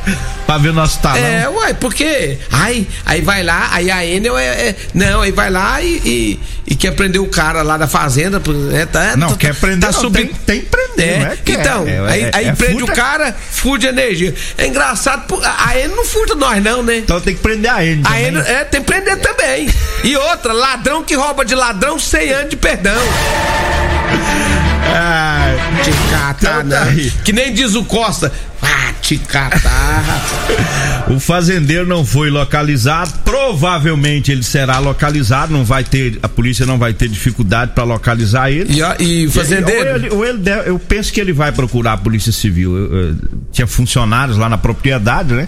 pra 0.45 0.57
ver 0.57 0.73
nosso 0.73 0.99
talão. 0.99 1.17
É, 1.23 1.47
uai, 1.49 1.73
porque. 1.75 2.37
Aí, 2.51 2.87
aí 3.05 3.21
vai 3.21 3.43
lá, 3.43 3.69
aí 3.71 3.91
a 3.91 4.03
Enel 4.05 4.37
é. 4.37 4.45
é- 4.69 4.75
não, 4.93 5.21
aí 5.21 5.31
vai 5.31 5.49
lá 5.51 5.81
e, 5.81 6.01
e, 6.05 6.39
e 6.67 6.75
quer 6.75 6.91
prender 6.91 7.21
o 7.21 7.27
cara 7.27 7.61
lá 7.61 7.77
da 7.77 7.87
fazenda. 7.87 8.41
É, 8.73 8.85
tá, 8.85 9.15
Não, 9.15 9.29
tá- 9.29 9.35
quer 9.37 9.53
prender, 9.55 9.81
Tá 9.89 9.95
não, 9.95 10.01
subindo. 10.01 10.27
tem, 10.27 10.35
tem 10.45 10.59
que 10.61 10.65
prender, 10.67 11.07
É, 11.09 11.19
não 11.19 11.25
é? 11.27 11.37
então, 11.45 11.87
É, 11.87 12.11
aí, 12.11 12.21
é- 12.23 12.31
aí 12.33 12.45
é 12.47 12.51
prende 12.53 12.79
furta. 12.79 12.91
o 12.91 12.95
cara, 12.95 13.35
furta 13.51 13.79
de 13.79 13.87
energia. 13.87 14.33
É 14.57 14.65
engraçado, 14.67 15.39
a 15.43 15.77
Enel 15.77 15.95
não 15.97 16.05
furta 16.05 16.33
nós, 16.35 16.63
não, 16.63 16.81
né? 16.81 16.97
Então 16.97 17.19
tem 17.21 17.35
que 17.35 17.41
prender 17.41 17.71
a 17.71 17.83
ele. 17.83 18.01
A. 18.05 18.19
Enel, 18.21 18.41
é, 18.41 18.63
tem 18.63 18.81
que 18.81 18.87
prender 18.87 19.17
também. 19.19 19.69
E 20.03 20.15
outra, 20.15 20.51
ladrão 20.53 21.03
que 21.03 21.13
rouba 21.15 21.45
de 21.45 21.53
ladrão, 21.53 21.99
100 21.99 22.31
anos 22.31 22.49
de 22.49 22.55
perdão. 22.55 22.95
Ai, 24.93 25.55
Te 25.83 25.91
catar, 26.09 26.65
Então 26.65 26.79
tá 26.79 26.85
né? 26.85 27.11
Que 27.23 27.33
nem 27.33 27.53
diz 27.53 27.75
o 27.75 27.83
Costa. 27.83 28.31
Ah, 28.61 28.93
te 29.01 29.17
catar. 29.17 30.03
O 31.07 31.19
fazendeiro 31.19 31.85
não 31.85 32.03
foi 32.03 32.31
localizado, 32.31 33.13
provavelmente 33.23 34.31
ele 34.31 34.41
será 34.41 34.79
localizado, 34.79 35.53
não 35.53 35.63
vai 35.63 35.83
ter, 35.83 36.17
a 36.23 36.27
polícia 36.27 36.65
não 36.65 36.79
vai 36.79 36.93
ter 36.95 37.07
dificuldade 37.07 37.73
para 37.75 37.83
localizar 37.83 38.49
ele. 38.49 38.81
E, 38.99 39.23
e 39.25 39.29
fazendeiro. 39.29 39.87
Ou 39.91 39.95
ele, 39.95 40.09
ou 40.09 40.25
ele 40.25 40.37
deve- 40.39 40.67
eu 40.71 40.79
penso 40.79 41.13
que 41.13 41.21
ele 41.21 41.31
vai 41.31 41.51
procurar 41.51 41.93
a 41.93 41.97
polícia 41.97 42.31
civil. 42.31 42.75
Eu- 42.75 42.95
eu- 43.09 43.15
tinha 43.51 43.67
funcionários 43.67 44.35
lá 44.35 44.49
na 44.49 44.57
propriedade, 44.57 45.35
né? 45.35 45.47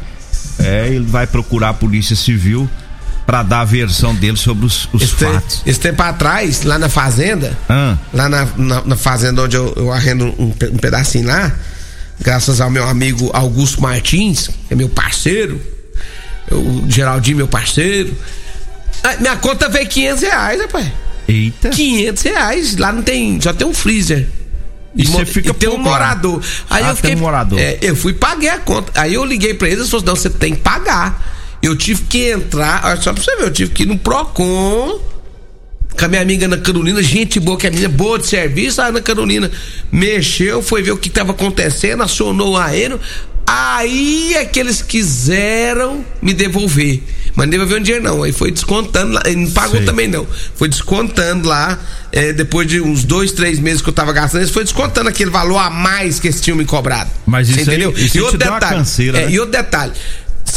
É, 0.60 0.88
ele 0.90 1.06
vai 1.06 1.26
procurar 1.26 1.70
a 1.70 1.74
polícia 1.74 2.16
civil 2.16 2.70
para 3.28 3.44
dar 3.44 3.60
a 3.60 3.66
versão 3.66 4.16
dele 4.16 4.38
sobre 4.38 4.66
os, 4.66 4.88
os 4.94 5.02
Esse, 5.04 5.14
fatos. 5.16 5.62
esse 5.66 5.80
tempo 5.80 6.02
atrás, 6.02 6.64
lá 6.64 6.80
na 6.80 6.88
fazenda, 6.90 7.56
Ah. 7.70 7.96
lá 8.14 8.28
na, 8.30 8.48
na, 8.58 8.82
na 8.86 8.96
fazenda 8.96 9.44
onde 9.44 9.56
eu, 9.58 9.74
eu 9.76 9.92
arrendo 9.92 10.28
um, 10.40 10.46
um 10.72 10.78
pedacinho 10.78 11.28
lá, 11.28 11.52
graças 12.22 12.60
ao 12.62 12.70
meu 12.70 12.88
amigo 12.88 13.30
Augusto 13.34 13.82
Martins, 13.82 14.48
que 14.48 14.74
é 14.74 14.76
meu 14.76 14.88
parceiro, 14.90 15.62
o 16.50 16.86
Geraldinho, 16.90 17.36
meu 17.38 17.48
parceiro. 17.50 18.16
Ah, 19.04 19.16
Minha 19.20 19.36
conta 19.36 19.68
veio 19.70 19.88
500 19.88 20.22
reais, 20.24 20.62
rapaz. 20.62 20.88
Eita. 21.28 21.70
500 21.70 22.24
reais. 22.24 22.78
Lá 22.78 22.92
não 22.94 23.04
tem. 23.04 23.40
Só 23.42 23.52
tem 23.52 23.68
um 23.68 23.74
freezer. 23.74 24.26
E 24.96 25.06
você 25.06 25.26
fica 25.26 25.54
tem 25.54 25.68
um 25.70 25.78
morador. 25.78 26.42
Aí 26.70 26.84
Ah, 26.84 26.90
eu 26.90 26.96
fiquei. 26.96 27.12
tem 27.12 27.20
um 27.20 27.22
morador. 27.22 27.60
É, 27.60 27.78
eu 27.82 27.96
fui 27.98 28.14
paguei 28.14 28.48
a 28.50 28.58
conta. 28.60 29.00
Aí 29.00 29.14
eu 29.14 29.26
liguei 29.26 29.54
pra 29.54 29.68
eles 29.68 29.88
e 29.88 29.92
falei: 29.92 30.06
não, 30.06 30.16
você 30.16 30.30
tem 30.30 30.56
que 30.56 30.62
pagar. 30.62 31.37
Eu 31.62 31.76
tive 31.76 32.04
que 32.04 32.30
entrar. 32.32 32.82
Olha 32.86 33.02
só 33.02 33.14
pra 33.14 33.22
você 33.24 33.36
ver, 33.36 33.44
eu 33.44 33.52
tive 33.52 33.72
que 33.72 33.84
ir 33.84 33.86
no 33.88 33.98
PROCON. 33.98 35.00
Com 35.98 36.06
a 36.06 36.08
minha 36.08 36.22
amiga 36.22 36.46
Ana 36.46 36.58
Carolina, 36.58 37.02
gente 37.02 37.40
boa, 37.40 37.58
que 37.58 37.66
é 37.66 37.72
menina 37.72 37.90
boa 37.90 38.20
de 38.20 38.28
serviço, 38.28 38.80
a 38.82 38.86
Ana 38.88 39.02
Carolina 39.02 39.50
mexeu, 39.92 40.62
foi 40.62 40.84
ver 40.84 40.92
o 40.92 40.98
que 40.98 41.08
estava 41.08 41.32
acontecendo, 41.32 42.04
acionou 42.04 42.52
o 42.52 42.58
aéreo. 42.58 43.00
Aí 43.50 44.34
é 44.36 44.46
que 44.46 44.60
eles 44.60 44.82
quiseram 44.82 46.06
me 46.22 46.34
devolver. 46.34 47.02
Mas 47.34 47.46
não 47.46 47.52
devolveu 47.52 47.78
o 47.78 47.80
dinheiro, 47.80 48.04
não. 48.04 48.22
Aí 48.24 48.32
foi 48.32 48.52
descontando 48.52 49.14
lá. 49.14 49.24
Ele 49.26 49.38
não 49.46 49.52
pagou 49.52 49.78
Sei. 49.78 49.86
também, 49.86 50.08
não. 50.08 50.28
Foi 50.56 50.68
descontando 50.68 51.48
lá. 51.48 51.80
é, 52.12 52.34
depois 52.34 52.68
de 52.68 52.80
uns 52.82 53.04
dois, 53.04 53.32
três 53.32 53.58
meses 53.60 53.82
que 53.82 53.90
eu 53.90 53.94
tava 53.94 54.12
gastando, 54.14 54.42
eles 54.42 54.54
foi 54.54 54.64
descontando 54.64 55.08
aquele 55.10 55.30
valor 55.30 55.58
a 55.58 55.70
mais 55.70 56.20
que 56.20 56.28
eles 56.28 56.42
tinham 56.42 56.58
me 56.58 56.66
cobrado. 56.66 57.10
Mas 57.26 57.48
isso 57.50 57.60
aí- 57.60 57.66
entendeu? 57.66 57.94
isso 57.98 58.38
deu 58.38 58.50
uma 58.50 58.60
canseira, 58.60 59.20
é, 59.20 59.26
né? 59.26 59.32
E 59.32 59.40
outro 59.40 59.52
detalhe: 59.52 59.94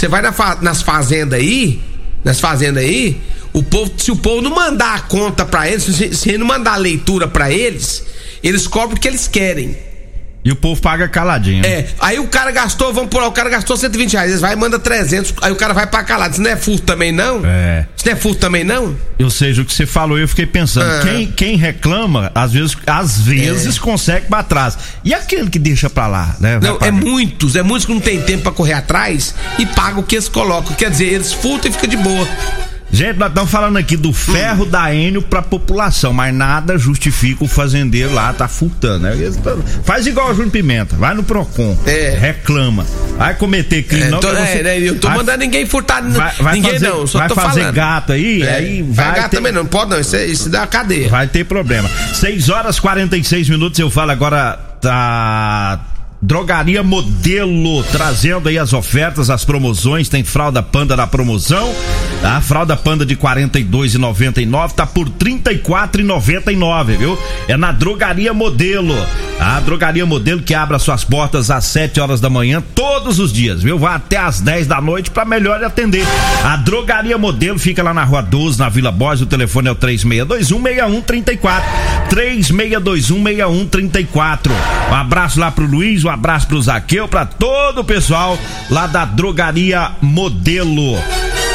você 0.01 0.09
vai 0.09 0.23
na 0.23 0.33
fa- 0.33 0.57
nas 0.63 0.81
fazendas 0.81 1.39
aí, 1.39 1.79
nas 2.25 2.41
fazendas 2.41 2.83
aí, 2.83 3.21
o 3.53 3.63
povo, 3.63 3.93
se 3.99 4.11
o 4.11 4.17
povo 4.17 4.41
não 4.41 4.51
mandar 4.55 4.95
a 4.95 5.01
conta 5.01 5.45
pra 5.45 5.69
eles, 5.69 5.83
se, 5.85 6.15
se 6.17 6.39
não 6.39 6.47
mandar 6.47 6.73
a 6.73 6.77
leitura 6.77 7.29
pra 7.29 7.53
eles, 7.53 8.05
eles 8.43 8.67
cobram 8.67 8.97
o 8.97 9.01
que 9.01 9.07
eles 9.07 9.29
querem. 9.29 9.77
E 10.43 10.51
o 10.51 10.57
povo 10.57 10.81
paga 10.81 11.07
caladinho. 11.07 11.67
É, 11.67 11.87
aí 12.01 12.19
o 12.19 12.27
cara 12.27 12.51
gastou, 12.51 12.95
vamos 12.95 13.11
por 13.11 13.21
lá, 13.21 13.29
o 13.29 13.33
cara 13.33 13.51
gastou 13.51 13.77
120 13.77 14.13
reais, 14.15 14.31
eles 14.31 14.41
vai 14.41 14.55
e 14.55 14.57
manda 14.57 14.79
300, 14.79 15.35
aí 15.43 15.53
o 15.53 15.57
cara 15.57 15.75
vai 15.75 15.87
pra 15.87 16.03
calado. 16.03 16.33
Isso 16.33 16.41
não 16.43 16.51
é 16.51 16.57
furto 16.57 16.83
também, 16.83 17.13
não? 17.13 17.43
É. 17.45 17.85
Isso 17.95 18.07
não 18.07 18.13
é 18.15 18.17
furto 18.17 18.41
também, 18.41 18.65
não? 18.65 18.97
Ou 19.23 19.29
seja, 19.31 19.61
o 19.61 19.65
que 19.67 19.75
você 19.75 19.85
falou, 19.85 20.19
eu 20.19 20.27
fiquei 20.27 20.47
pensando, 20.47 20.87
Ah. 20.91 21.01
quem, 21.05 21.27
quem 21.31 21.57
reclama, 21.57 22.33
às 22.35 22.53
vezes, 22.53 22.75
às 22.87 23.21
vezes 23.21 23.79
consegue 23.79 24.29
pra 24.29 24.43
trás. 24.43 24.79
E 25.05 25.13
aquele 25.13 25.51
que 25.51 25.59
deixa 25.59 25.91
pra 25.91 26.07
lá, 26.07 26.35
né? 26.41 26.59
Vai 26.59 26.71
Não, 26.71 26.77
é 26.77 26.79
pagar. 26.81 26.93
muitos, 26.93 27.55
é 27.55 27.63
muitos 27.63 27.85
que 27.85 27.93
não 27.93 28.01
tem 28.01 28.23
tempo 28.23 28.45
pra 28.45 28.53
correr 28.53 28.73
atrás 28.73 29.35
e 29.59 29.67
pagam 29.67 30.01
o 30.01 30.03
que 30.03 30.15
eles 30.17 30.29
colocam. 30.29 30.75
Quer 30.75 30.89
dizer, 30.91 31.05
eles 31.13 31.35
furtam 31.35 31.71
e 31.71 31.75
fica 31.75 31.87
de 31.87 31.99
boa. 31.99 32.27
Gente, 32.93 33.19
nós 33.19 33.29
estamos 33.29 33.51
falando 33.51 33.77
aqui 33.77 33.97
do 33.97 34.13
ferro 34.13 34.67
da 34.67 34.93
Enio 34.93 35.23
pra 35.23 35.41
população, 35.41 36.13
mas 36.13 36.35
nada 36.35 36.77
justifica 36.77 37.45
o 37.45 37.47
fazendeiro 37.49 38.13
lá 38.13 38.33
tá 38.33 38.49
furtando, 38.49 39.05
né? 39.05 39.13
Faz 39.85 40.07
igual 40.09 40.31
o 40.31 40.35
Júnior 40.35 40.51
Pimenta, 40.51 40.97
vai 40.97 41.15
no 41.15 41.23
Procon, 41.23 41.79
É. 41.87 42.17
reclama, 42.21 42.85
vai 43.17 43.35
cometer 43.35 43.85
crime, 43.85 44.03
É, 44.05 44.11
não 44.11 44.19
tô, 44.19 44.29
você- 44.29 44.59
é, 44.59 44.63
né, 44.65 44.79
eu 44.81 44.99
tô 44.99 45.07
vai- 45.07 45.17
mandando 45.19 45.39
ninguém 45.39 45.65
furtar 45.67 46.03
vai, 46.03 46.33
vai 46.41 46.55
ninguém 46.55 46.73
fazer, 46.73 46.89
não, 46.89 47.07
só 47.07 47.19
vai 47.21 47.29
tô 47.29 47.35
fazer 47.37 47.61
falando. 47.61 47.75
gato 47.75 48.13
aí, 48.13 48.43
É, 48.43 48.55
aí 48.57 48.83
vai 48.83 49.07
vai 49.07 49.17
gato 49.21 49.31
ter- 49.31 49.37
também 49.37 49.53
não, 49.53 49.65
pode 49.67 49.91
não, 49.93 50.01
isso, 50.01 50.17
é- 50.17 50.27
isso 50.27 50.49
dá 50.51 50.67
cadeia. 50.67 51.09
Vai 51.09 51.29
ter 51.29 51.45
problema. 51.45 51.89
6 52.15 52.49
horas 52.49 52.81
46 52.81 53.49
minutos, 53.49 53.79
eu 53.79 53.89
falo 53.89 54.11
agora, 54.11 54.59
tá 54.81 55.79
Drogaria 56.23 56.83
Modelo, 56.83 57.83
trazendo 57.85 58.51
aí 58.51 58.59
as 58.59 58.75
ofertas, 58.75 59.31
as 59.31 59.43
promoções, 59.43 60.07
tem 60.07 60.23
fralda 60.23 60.63
panda 60.63 60.95
na 60.95 61.07
promoção, 61.07 61.75
a 62.19 62.23
tá? 62.23 62.41
fralda 62.43 62.77
panda 62.77 63.07
de 63.07 63.17
42,99 63.17 64.73
tá 64.73 64.87
por 64.87 65.09
34,99, 65.09 66.99
viu? 66.99 67.19
É 67.49 67.57
na 67.57 67.73
Drogaria 67.73 68.35
Modelo. 68.35 68.95
A 69.41 69.59
Drogaria 69.61 70.05
Modelo 70.05 70.43
que 70.43 70.55
abre 70.55 70.77
as 70.77 70.83
suas 70.83 71.03
portas 71.03 71.51
às 71.51 71.65
7 71.65 71.99
horas 71.99 72.21
da 72.21 72.29
manhã 72.29 72.63
todos 72.75 73.19
os 73.19 73.33
dias, 73.33 73.63
viu? 73.63 73.79
Vai 73.79 73.95
até 73.95 74.19
às 74.19 74.43
10 74.43 74.67
da 74.67 74.79
noite 74.83 75.11
para 75.11 75.25
melhor 75.25 75.65
atender. 75.65 76.05
A 76.45 76.57
Drogaria 76.57 77.17
Modelo 77.17 77.59
fica 77.59 77.83
lá 77.83 77.95
na 77.95 78.05
Rua 78.05 78.21
12, 78.21 78.59
na 78.59 78.69
Vila 78.69 78.93
Borges, 78.93 79.23
o 79.23 79.27
telefone 79.27 79.69
é 79.69 79.73
o 79.73 79.75
3621 79.75 80.63
6134. 80.63 81.71
3621 82.11 83.23
6134. 83.23 84.53
Um 84.91 84.95
abraço 84.95 85.41
lá 85.41 85.51
pro 85.51 85.65
Luiz, 85.65 86.05
um 86.05 86.10
abraço 86.11 86.47
pro 86.47 86.61
Zaqueu, 86.61 87.09
para 87.09 87.25
todo 87.25 87.81
o 87.81 87.85
pessoal 87.85 88.39
lá 88.71 88.87
da 88.87 89.05
Drogaria 89.05 89.93
Modelo. 90.01 90.99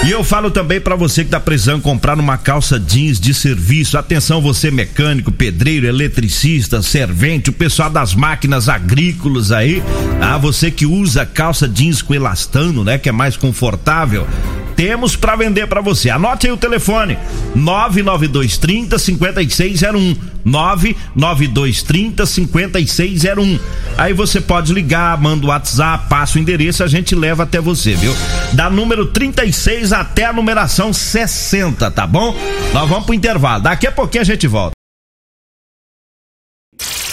E 0.04 0.12
eu 0.12 0.24
falo 0.24 0.52
também 0.52 0.80
para 0.80 0.96
você 0.96 1.24
que 1.24 1.32
tá 1.32 1.40
precisando 1.40 1.82
comprar 1.82 2.20
uma 2.20 2.38
calça 2.38 2.80
jeans 2.80 3.20
de 3.20 3.34
serviço. 3.34 3.98
Atenção, 3.98 4.40
você 4.40 4.70
mecânico, 4.70 5.32
pedreiro, 5.32 5.88
eletricista, 5.88 6.82
servente, 6.82 7.50
o 7.50 7.54
pessoal 7.54 7.90
das 7.90 8.14
máquinas 8.14 8.70
agrícolas 8.70 9.52
aí. 9.52 9.82
Ah, 10.22 10.38
você 10.38 10.70
que 10.70 10.86
usa 10.86 11.26
calça 11.26 11.68
jeans 11.68 12.04
com 12.04 12.14
elastano, 12.14 12.84
né? 12.84 13.00
Que 13.00 13.10
é 13.10 13.12
mais 13.12 13.36
confortável 13.36 14.28
temos 14.76 15.16
para 15.16 15.36
vender 15.36 15.68
para 15.68 15.82
você. 15.82 16.10
Anote 16.10 16.48
aí 16.48 16.54
o 16.54 16.58
telefone: 16.58 17.18
99230 17.56 19.00
5601. 19.00 20.16
99230 20.46 22.26
5601. 22.26 23.60
Aí 23.98 24.14
você 24.14 24.40
pode 24.40 24.72
ligar, 24.72 25.20
manda 25.20 25.46
o 25.46 25.50
WhatsApp, 25.50 26.08
passa 26.08 26.38
o 26.38 26.42
endereço, 26.42 26.84
a 26.84 26.88
gente 26.88 27.16
leva 27.16 27.44
até 27.44 27.60
você, 27.60 27.96
viu? 27.96 28.16
Da 28.54 28.70
número 28.70 29.08
36 29.08 29.92
até 29.92 30.26
a 30.26 30.34
numeração 30.34 30.94
60, 30.94 31.90
tá 31.92 32.06
bom? 32.06 32.36
Nós 32.74 32.88
vamos 32.88 33.06
pro 33.06 33.16
intervalo. 33.16 33.64
Daqui 33.64 33.88
a 33.88 33.92
pouquinho 33.92 34.22
a 34.22 34.26
gente 34.26 34.48
volta. 34.48 34.76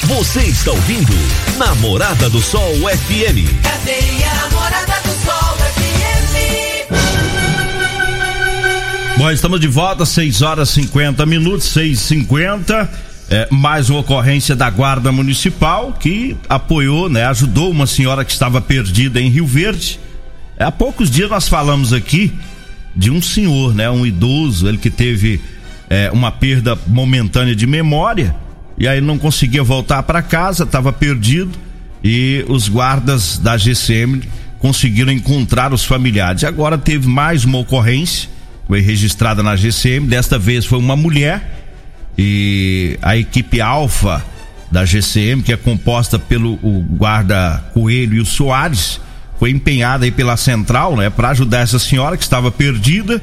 Você 0.04 0.40
está 0.40 0.72
ouvindo 0.72 1.14
Namorada 1.56 2.28
do 2.28 2.42
Sol 2.42 2.60
FM. 2.60 3.62
Cadeia 3.62 4.34
Namorada 4.34 5.00
do 5.04 5.24
Sol 5.24 5.41
Bom, 9.22 9.30
estamos 9.30 9.60
de 9.60 9.68
volta, 9.68 10.04
6 10.04 10.42
horas 10.42 10.70
50 10.70 11.24
minutos, 11.26 11.68
6 11.68 11.96
e 11.96 12.02
50 12.02 12.90
é, 13.30 13.46
mais 13.52 13.88
uma 13.88 14.00
ocorrência 14.00 14.56
da 14.56 14.68
Guarda 14.68 15.12
Municipal 15.12 15.92
que 15.92 16.36
apoiou, 16.48 17.08
né, 17.08 17.24
ajudou 17.26 17.70
uma 17.70 17.86
senhora 17.86 18.24
que 18.24 18.32
estava 18.32 18.60
perdida 18.60 19.20
em 19.20 19.28
Rio 19.28 19.46
Verde. 19.46 20.00
É, 20.58 20.64
há 20.64 20.72
poucos 20.72 21.08
dias 21.08 21.30
nós 21.30 21.46
falamos 21.46 21.92
aqui 21.92 22.32
de 22.96 23.12
um 23.12 23.22
senhor, 23.22 23.72
né, 23.72 23.88
um 23.88 24.04
idoso, 24.04 24.66
ele 24.66 24.78
que 24.78 24.90
teve 24.90 25.40
é, 25.88 26.10
uma 26.10 26.32
perda 26.32 26.76
momentânea 26.88 27.54
de 27.54 27.64
memória 27.64 28.34
e 28.76 28.88
aí 28.88 29.00
não 29.00 29.18
conseguia 29.18 29.62
voltar 29.62 30.02
para 30.02 30.20
casa, 30.20 30.64
estava 30.64 30.92
perdido 30.92 31.56
e 32.02 32.44
os 32.48 32.68
guardas 32.68 33.38
da 33.38 33.56
GCM 33.56 34.20
conseguiram 34.58 35.12
encontrar 35.12 35.72
os 35.72 35.84
familiares. 35.84 36.42
Agora 36.42 36.76
teve 36.76 37.06
mais 37.06 37.44
uma 37.44 37.58
ocorrência, 37.58 38.31
foi 38.72 38.80
registrada 38.80 39.42
na 39.42 39.54
GCM, 39.54 40.06
desta 40.06 40.38
vez 40.38 40.64
foi 40.64 40.78
uma 40.78 40.96
mulher 40.96 41.62
e 42.16 42.98
a 43.02 43.14
equipe 43.14 43.60
Alfa 43.60 44.24
da 44.70 44.82
GCM, 44.86 45.42
que 45.42 45.52
é 45.52 45.58
composta 45.58 46.18
pelo 46.18 46.56
guarda 46.56 47.62
Coelho 47.74 48.14
e 48.14 48.20
o 48.20 48.24
Soares, 48.24 48.98
foi 49.38 49.50
empenhada 49.50 50.06
aí 50.06 50.10
pela 50.10 50.38
central, 50.38 50.96
né, 50.96 51.10
para 51.10 51.28
ajudar 51.28 51.58
essa 51.58 51.78
senhora 51.78 52.16
que 52.16 52.22
estava 52.22 52.50
perdida. 52.50 53.20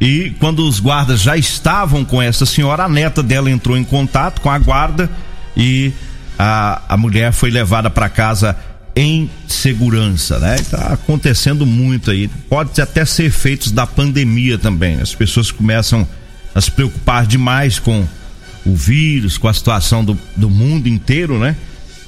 E 0.00 0.36
quando 0.38 0.64
os 0.64 0.78
guardas 0.78 1.20
já 1.20 1.36
estavam 1.36 2.04
com 2.04 2.22
essa 2.22 2.46
senhora, 2.46 2.84
a 2.84 2.88
neta 2.88 3.24
dela 3.24 3.50
entrou 3.50 3.76
em 3.76 3.82
contato 3.82 4.40
com 4.40 4.50
a 4.50 4.58
guarda 4.60 5.10
e 5.56 5.92
a, 6.38 6.80
a 6.88 6.96
mulher 6.96 7.32
foi 7.32 7.50
levada 7.50 7.90
para 7.90 8.08
casa 8.08 8.56
em 8.94 9.30
segurança, 9.48 10.38
né? 10.38 10.56
Tá 10.70 10.88
acontecendo 10.88 11.64
muito 11.64 12.10
aí. 12.10 12.28
Pode 12.48 12.80
até 12.80 13.04
ser 13.04 13.24
efeitos 13.24 13.70
da 13.70 13.86
pandemia 13.86 14.58
também. 14.58 15.00
As 15.00 15.14
pessoas 15.14 15.50
começam 15.50 16.06
a 16.54 16.60
se 16.60 16.70
preocupar 16.70 17.26
demais 17.26 17.78
com 17.78 18.06
o 18.64 18.74
vírus, 18.74 19.38
com 19.38 19.48
a 19.48 19.54
situação 19.54 20.04
do, 20.04 20.18
do 20.36 20.50
mundo 20.50 20.88
inteiro, 20.88 21.38
né? 21.38 21.56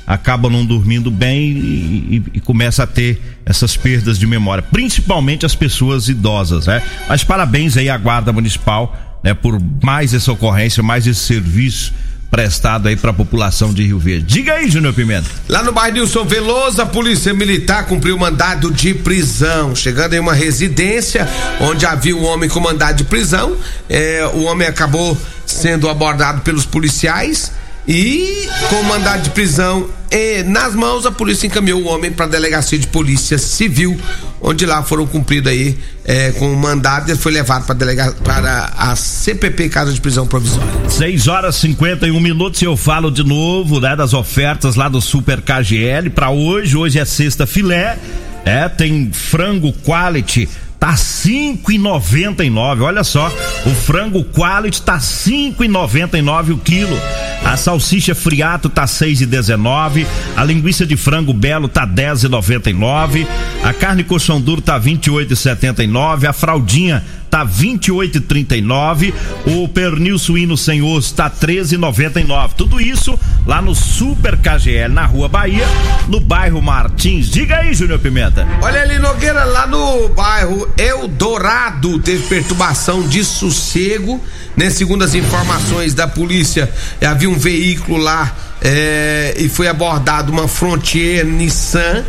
Acaba 0.06 0.50
não 0.50 0.66
dormindo 0.66 1.10
bem 1.10 1.52
e, 1.52 2.16
e, 2.16 2.22
e, 2.34 2.40
começa 2.40 2.82
a 2.82 2.86
ter 2.86 3.38
essas 3.46 3.74
perdas 3.74 4.18
de 4.18 4.26
memória, 4.26 4.62
principalmente 4.62 5.46
as 5.46 5.54
pessoas 5.54 6.08
idosas, 6.08 6.66
né? 6.66 6.82
Mas 7.08 7.24
parabéns 7.24 7.74
aí 7.78 7.88
à 7.88 7.96
Guarda 7.96 8.30
Municipal, 8.30 9.18
né, 9.22 9.32
por 9.32 9.58
mais 9.82 10.12
essa 10.12 10.30
ocorrência, 10.30 10.82
mais 10.82 11.06
esse 11.06 11.20
serviço 11.20 11.94
prestado 12.30 12.88
aí 12.88 12.96
para 12.96 13.10
a 13.10 13.14
população 13.14 13.72
de 13.72 13.84
Rio 13.84 13.98
Verde. 13.98 14.26
Diga 14.26 14.54
aí, 14.54 14.68
Júnior 14.68 14.92
Pimenta. 14.92 15.28
Lá 15.48 15.62
no 15.62 15.72
bairro 15.72 15.94
Nilson 15.94 16.24
Veloso, 16.24 16.82
a 16.82 16.86
polícia 16.86 17.32
militar 17.32 17.86
cumpriu 17.86 18.18
mandado 18.18 18.70
de 18.72 18.94
prisão, 18.94 19.74
chegando 19.74 20.14
em 20.14 20.18
uma 20.18 20.34
residência 20.34 21.28
onde 21.60 21.86
havia 21.86 22.16
um 22.16 22.24
homem 22.24 22.48
com 22.48 22.60
mandado 22.60 22.96
de 22.96 23.04
prisão. 23.04 23.56
É, 23.88 24.28
o 24.34 24.42
homem 24.44 24.66
acabou 24.66 25.16
sendo 25.46 25.88
abordado 25.88 26.40
pelos 26.40 26.66
policiais 26.66 27.52
e 27.86 28.48
com 28.68 28.82
mandado 28.82 29.22
de 29.22 29.30
prisão 29.30 29.88
e, 30.14 30.44
nas 30.44 30.76
mãos, 30.76 31.04
a 31.06 31.10
polícia 31.10 31.48
encaminhou 31.48 31.82
o 31.82 31.86
homem 31.88 32.12
para 32.12 32.26
a 32.26 32.28
delegacia 32.28 32.78
de 32.78 32.86
polícia 32.86 33.36
civil, 33.36 34.00
onde 34.44 34.66
lá 34.66 34.82
foram 34.82 35.06
cumpridos 35.06 35.50
aí 35.50 35.76
é, 36.04 36.30
com 36.32 36.52
o 36.52 36.56
mandado 36.56 37.10
e 37.10 37.16
foi 37.16 37.32
levado 37.32 37.64
para 37.64 37.74
delega, 37.74 38.12
para 38.22 38.72
a 38.76 38.94
CPP 38.94 39.70
Casa 39.70 39.90
de 39.90 40.00
Prisão 40.00 40.26
Provisória. 40.26 40.70
6 40.86 41.28
horas 41.28 41.56
51 41.56 42.20
minutos 42.20 42.60
e 42.60 42.66
eu 42.66 42.76
falo 42.76 43.10
de 43.10 43.24
novo, 43.24 43.80
né, 43.80 43.96
das 43.96 44.12
ofertas 44.12 44.76
lá 44.76 44.86
do 44.86 45.00
Super 45.00 45.40
KGL 45.40 46.10
para 46.10 46.28
hoje. 46.28 46.76
Hoje 46.76 46.98
é 46.98 47.04
sexta 47.06 47.46
filé. 47.46 47.98
É, 48.44 48.68
tem 48.68 49.10
frango 49.10 49.72
quality 49.72 50.46
tá 50.84 50.98
cinco 50.98 51.72
e 51.72 51.78
noventa 51.78 52.44
e 52.44 52.50
nove, 52.50 52.82
olha 52.82 53.02
só, 53.02 53.32
o 53.64 53.70
frango 53.70 54.22
quality 54.22 54.82
tá 54.82 55.00
cinco 55.00 55.64
e 55.64 55.68
noventa 55.68 56.18
e 56.18 56.20
nove 56.20 56.52
o 56.52 56.58
quilo, 56.58 56.94
a 57.42 57.56
salsicha 57.56 58.14
friato 58.14 58.68
tá 58.68 58.86
seis 58.86 59.22
e 59.22 59.24
dezenove, 59.24 60.06
a 60.36 60.44
linguiça 60.44 60.84
de 60.84 60.94
frango 60.94 61.32
belo 61.32 61.68
tá 61.68 61.86
dez 61.86 62.22
e 62.24 62.28
noventa 62.28 62.68
e 62.68 62.74
nove, 62.74 63.26
a 63.62 63.72
carne 63.72 64.04
coxão 64.04 64.38
duro 64.38 64.60
tá 64.60 64.76
vinte 64.76 65.06
e 65.06 65.10
oito 65.10 65.32
e 65.32 65.36
setenta 65.36 65.82
e 65.82 65.86
nove, 65.86 66.26
a 66.26 66.34
fraldinha 66.34 67.02
tá 67.34 67.44
28,39. 67.44 69.12
O 69.44 69.66
pernil 69.66 70.16
suíno 70.20 70.56
sem 70.56 70.82
osso 70.82 71.12
tá 71.14 71.28
13,99. 71.28 72.52
Tudo 72.56 72.80
isso 72.80 73.18
lá 73.44 73.60
no 73.60 73.74
Super 73.74 74.36
KGL 74.36 74.94
na 74.94 75.04
Rua 75.04 75.28
Bahia, 75.28 75.66
no 76.06 76.20
bairro 76.20 76.62
Martins. 76.62 77.28
Diga 77.28 77.56
aí, 77.56 77.74
Júnior 77.74 77.98
Pimenta. 77.98 78.46
Olha 78.62 78.82
ali 78.82 79.00
Nogueira, 79.00 79.42
lá 79.42 79.66
no 79.66 80.10
bairro 80.10 80.68
Eldorado 80.78 81.98
teve 81.98 82.22
perturbação 82.28 83.02
de 83.02 83.24
sossego, 83.24 84.22
né? 84.56 84.70
Segundo 84.70 85.02
as 85.02 85.16
informações 85.16 85.92
da 85.92 86.06
polícia, 86.06 86.72
havia 87.04 87.28
um 87.28 87.36
veículo 87.36 87.98
lá 87.98 88.32
é, 88.62 89.34
e 89.38 89.48
foi 89.48 89.66
abordado 89.66 90.30
uma 90.30 90.46
Frontier 90.46 91.26
Nissan. 91.26 92.04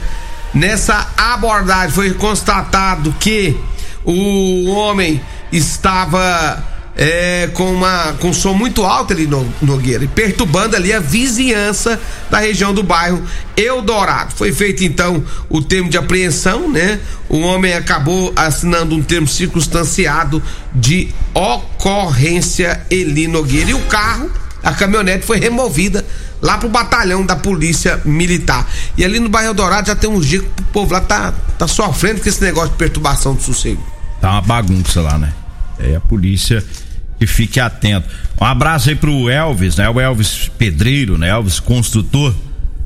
Nessa 0.54 1.08
abordagem 1.18 1.90
foi 1.90 2.14
constatado 2.14 3.12
que 3.20 3.58
o 4.06 4.70
homem 4.70 5.22
estava 5.52 6.64
é, 6.98 7.50
com 7.54 7.74
uma 7.74 8.14
com 8.20 8.32
som 8.32 8.54
muito 8.54 8.84
alto 8.84 9.12
ali 9.12 9.28
no 9.28 9.46
Nogueira 9.62 10.08
perturbando 10.08 10.76
ali 10.76 10.94
a 10.94 11.00
vizinhança 11.00 12.00
da 12.30 12.40
região 12.40 12.74
do 12.74 12.82
bairro 12.82 13.22
Eldorado. 13.58 14.34
Foi 14.36 14.52
feito 14.54 14.84
então 14.84 15.24
o 15.50 15.62
termo 15.62 15.90
de 15.90 15.98
apreensão, 15.98 16.72
né? 16.72 17.00
O 17.28 17.40
homem 17.40 17.74
acabou 17.74 18.32
assinando 18.36 18.96
um 18.96 19.04
termo 19.04 19.28
circunstanciado 19.28 20.42
de 20.74 21.10
ocorrência 21.34 22.86
Eli 22.90 23.28
Nogueira 23.28 23.72
e 23.72 23.74
o 23.74 23.82
carro, 23.82 24.32
a 24.64 24.72
caminhonete 24.72 25.26
foi 25.26 25.38
removida 25.38 26.06
lá 26.42 26.58
pro 26.58 26.70
batalhão 26.70 27.26
da 27.26 27.36
polícia 27.36 28.00
militar. 28.06 28.68
E 28.98 29.04
ali 29.04 29.20
no 29.20 29.30
bairro 29.30 29.50
Eldorado 29.50 29.88
já 29.88 29.96
tem 29.96 30.10
uns 30.10 30.26
dias 30.26 30.44
que 30.44 30.62
o 30.62 30.66
povo 30.66 30.94
lá 30.94 31.02
tá, 31.02 31.34
tá 31.58 31.68
sofrendo 31.68 32.22
com 32.22 32.30
esse 32.30 32.42
negócio 32.42 32.70
de 32.70 32.78
perturbação 32.78 33.34
do 33.34 33.42
sossego 33.42 33.95
tá 34.26 34.32
uma 34.32 34.42
bagunça 34.42 35.02
lá, 35.02 35.20
né? 35.20 35.32
É 35.78 35.96
a 35.96 36.02
polícia 36.02 36.64
que 37.20 37.28
fique 37.28 37.60
atento. 37.60 38.10
Um 38.42 38.46
abraço 38.46 38.90
aí 38.90 38.96
pro 38.96 39.30
Elvis, 39.30 39.76
né? 39.76 39.88
O 39.88 40.00
Elvis 40.00 40.50
Pedreiro, 40.58 41.16
né? 41.16 41.30
Elvis 41.30 41.60
Construtor. 41.60 42.34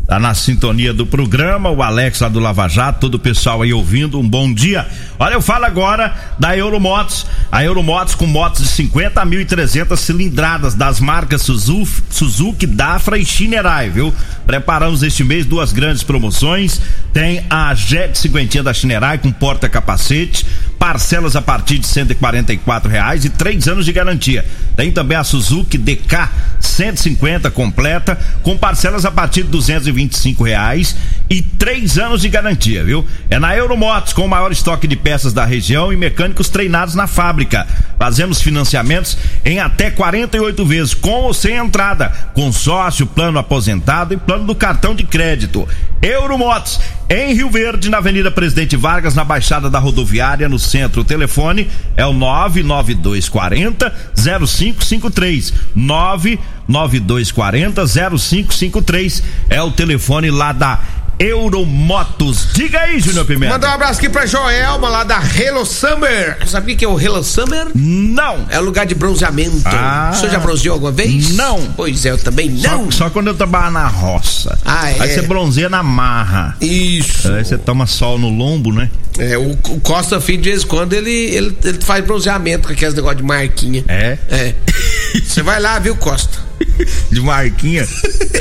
Tá 0.05 0.19
na 0.19 0.33
sintonia 0.33 0.93
do 0.93 1.05
programa, 1.05 1.69
o 1.69 1.81
Alex 1.81 2.19
lá 2.19 2.27
do 2.27 2.39
Lava 2.39 2.67
Jato, 2.67 2.99
todo 2.99 3.15
o 3.15 3.19
pessoal 3.19 3.61
aí 3.61 3.71
ouvindo, 3.71 4.19
um 4.19 4.27
bom 4.27 4.53
dia. 4.53 4.85
Olha, 5.21 5.33
eu 5.33 5.41
falo 5.41 5.65
agora 5.65 6.15
da 6.39 6.55
Euromotos. 6.55 7.25
A 7.51 7.61
Euromotos 7.61 8.15
com 8.15 8.25
motos 8.25 8.61
de 8.61 8.69
50 8.69 9.25
mil 9.25 9.41
e 9.41 9.45
300 9.45 9.99
cilindradas 9.99 10.75
das 10.75 11.01
marcas 11.01 11.41
Suzuki, 11.41 12.03
Suzuki, 12.09 12.65
Dafra 12.65 13.17
e 13.17 13.25
Shinerai, 13.25 13.89
viu? 13.89 14.13
Preparamos 14.45 15.03
este 15.03 15.25
mês 15.25 15.45
duas 15.45 15.73
grandes 15.73 16.03
promoções. 16.03 16.79
Tem 17.11 17.43
a 17.49 17.73
Jet 17.75 18.17
50 18.17 18.63
da 18.63 18.73
Shinerai 18.73 19.17
com 19.17 19.29
porta-capacete, 19.31 20.45
parcelas 20.77 21.35
a 21.35 21.41
partir 21.41 21.79
de 21.79 21.87
144 21.87 22.89
reais 22.89 23.25
e 23.25 23.29
três 23.29 23.67
anos 23.67 23.85
de 23.85 23.91
garantia. 23.91 24.45
Tem 24.77 24.89
também 24.89 25.17
a 25.17 25.23
Suzuki 25.23 25.77
DK 25.77 26.29
150 26.61 27.51
completa 27.51 28.17
com 28.41 28.57
parcelas 28.57 29.05
a 29.05 29.11
partir 29.11 29.43
de 29.43 29.49
225 29.49 30.43
reais 30.43 30.95
e 31.29 31.41
três 31.41 31.97
anos 31.97 32.21
de 32.21 32.29
garantia, 32.29 32.83
viu? 32.83 33.05
É 33.29 33.37
na 33.37 33.55
Euromotos 33.55 34.13
com 34.13 34.23
o 34.23 34.29
maior 34.29 34.51
estoque 34.51 34.87
de 34.87 34.95
peças 34.95 35.08
da 35.33 35.43
região 35.43 35.91
e 35.91 35.97
mecânicos 35.97 36.49
treinados 36.49 36.93
na 36.95 37.07
fábrica. 37.07 37.67
Fazemos 37.97 38.41
financiamentos 38.41 39.17
em 39.43 39.59
até 39.59 39.89
48 39.89 40.65
vezes, 40.65 40.93
com 40.93 41.23
ou 41.23 41.33
sem 41.33 41.55
entrada, 41.55 42.09
consórcio, 42.33 43.07
plano 43.07 43.39
aposentado 43.39 44.13
e 44.13 44.17
plano 44.17 44.45
do 44.45 44.55
cartão 44.55 44.95
de 44.95 45.03
crédito. 45.03 45.67
Euromotos, 46.01 46.79
em 47.09 47.33
Rio 47.33 47.49
Verde, 47.49 47.89
na 47.89 47.97
Avenida 47.97 48.31
Presidente 48.31 48.77
Vargas, 48.77 49.15
na 49.15 49.25
Baixada 49.25 49.69
da 49.69 49.79
Rodoviária, 49.79 50.47
no 50.47 50.57
centro. 50.57 51.01
O 51.01 51.05
telefone 51.05 51.67
é 51.97 52.05
o 52.05 52.13
99240 52.13 53.93
0553. 54.15 55.53
99240 55.75 57.85
0553 57.85 59.23
é 59.49 59.61
o 59.61 59.71
telefone 59.71 60.31
lá 60.31 60.53
da 60.53 60.79
Euromotos. 61.19 62.47
Diga 62.53 62.79
aí, 62.79 62.99
Júnior 62.99 63.25
Pimenta. 63.25 63.53
Mandar 63.53 63.71
um 63.71 63.73
abraço 63.73 63.99
aqui 63.99 64.07
pra 64.07 64.25
Joelma 64.25 64.87
lá 64.87 65.03
da 65.03 65.21
Hello 65.21 65.65
Summer. 65.65 66.37
Sabia 66.47 66.75
que 66.75 66.85
é 66.85 66.87
o 66.87 66.99
Hello 66.99 67.23
Summer? 67.23 67.67
Não. 67.75 68.45
É 68.49 68.57
o 68.57 68.63
lugar 68.63 68.85
de 68.85 68.95
bronzeamento. 68.95 69.61
Ah. 69.65 70.11
O 70.13 70.15
senhor 70.15 70.31
já 70.31 70.39
bronzeou 70.39 70.73
alguma 70.73 70.91
vez? 70.91 71.35
Não. 71.35 71.73
Pois 71.75 72.05
é, 72.05 72.11
eu 72.11 72.17
também 72.17 72.49
não. 72.49 72.89
Só, 72.89 73.05
só 73.05 73.09
quando 73.09 73.27
eu 73.27 73.35
trabalhava 73.35 73.71
na 73.71 73.87
roça. 73.87 74.57
Ah, 74.63 74.89
é? 74.89 74.95
Aí 74.99 75.13
você 75.13 75.21
bronzeia 75.23 75.67
na 75.67 75.83
marra. 75.83 76.55
Isso. 76.61 77.31
Aí 77.31 77.43
você 77.43 77.57
toma 77.57 77.85
sol 77.85 78.17
no 78.17 78.29
lombo, 78.29 78.71
né? 78.71 78.89
É, 79.17 79.37
o, 79.37 79.51
o 79.51 79.81
Costa 79.81 80.21
Filho, 80.21 80.41
de 80.41 80.49
vez 80.49 80.63
em 80.63 80.67
quando, 80.67 80.93
ele, 80.93 81.11
ele, 81.11 81.57
ele 81.65 81.79
faz 81.81 82.03
bronzeamento 82.05 82.67
com 82.67 82.73
aqueles 82.73 82.93
negócios 82.93 83.21
de 83.21 83.27
marquinha. 83.27 83.83
É? 83.87 84.17
É. 84.29 84.55
Você 85.25 85.41
vai 85.41 85.59
lá, 85.59 85.77
viu, 85.79 85.95
Costa? 85.95 86.48
De 87.11 87.19
marquinha. 87.21 87.87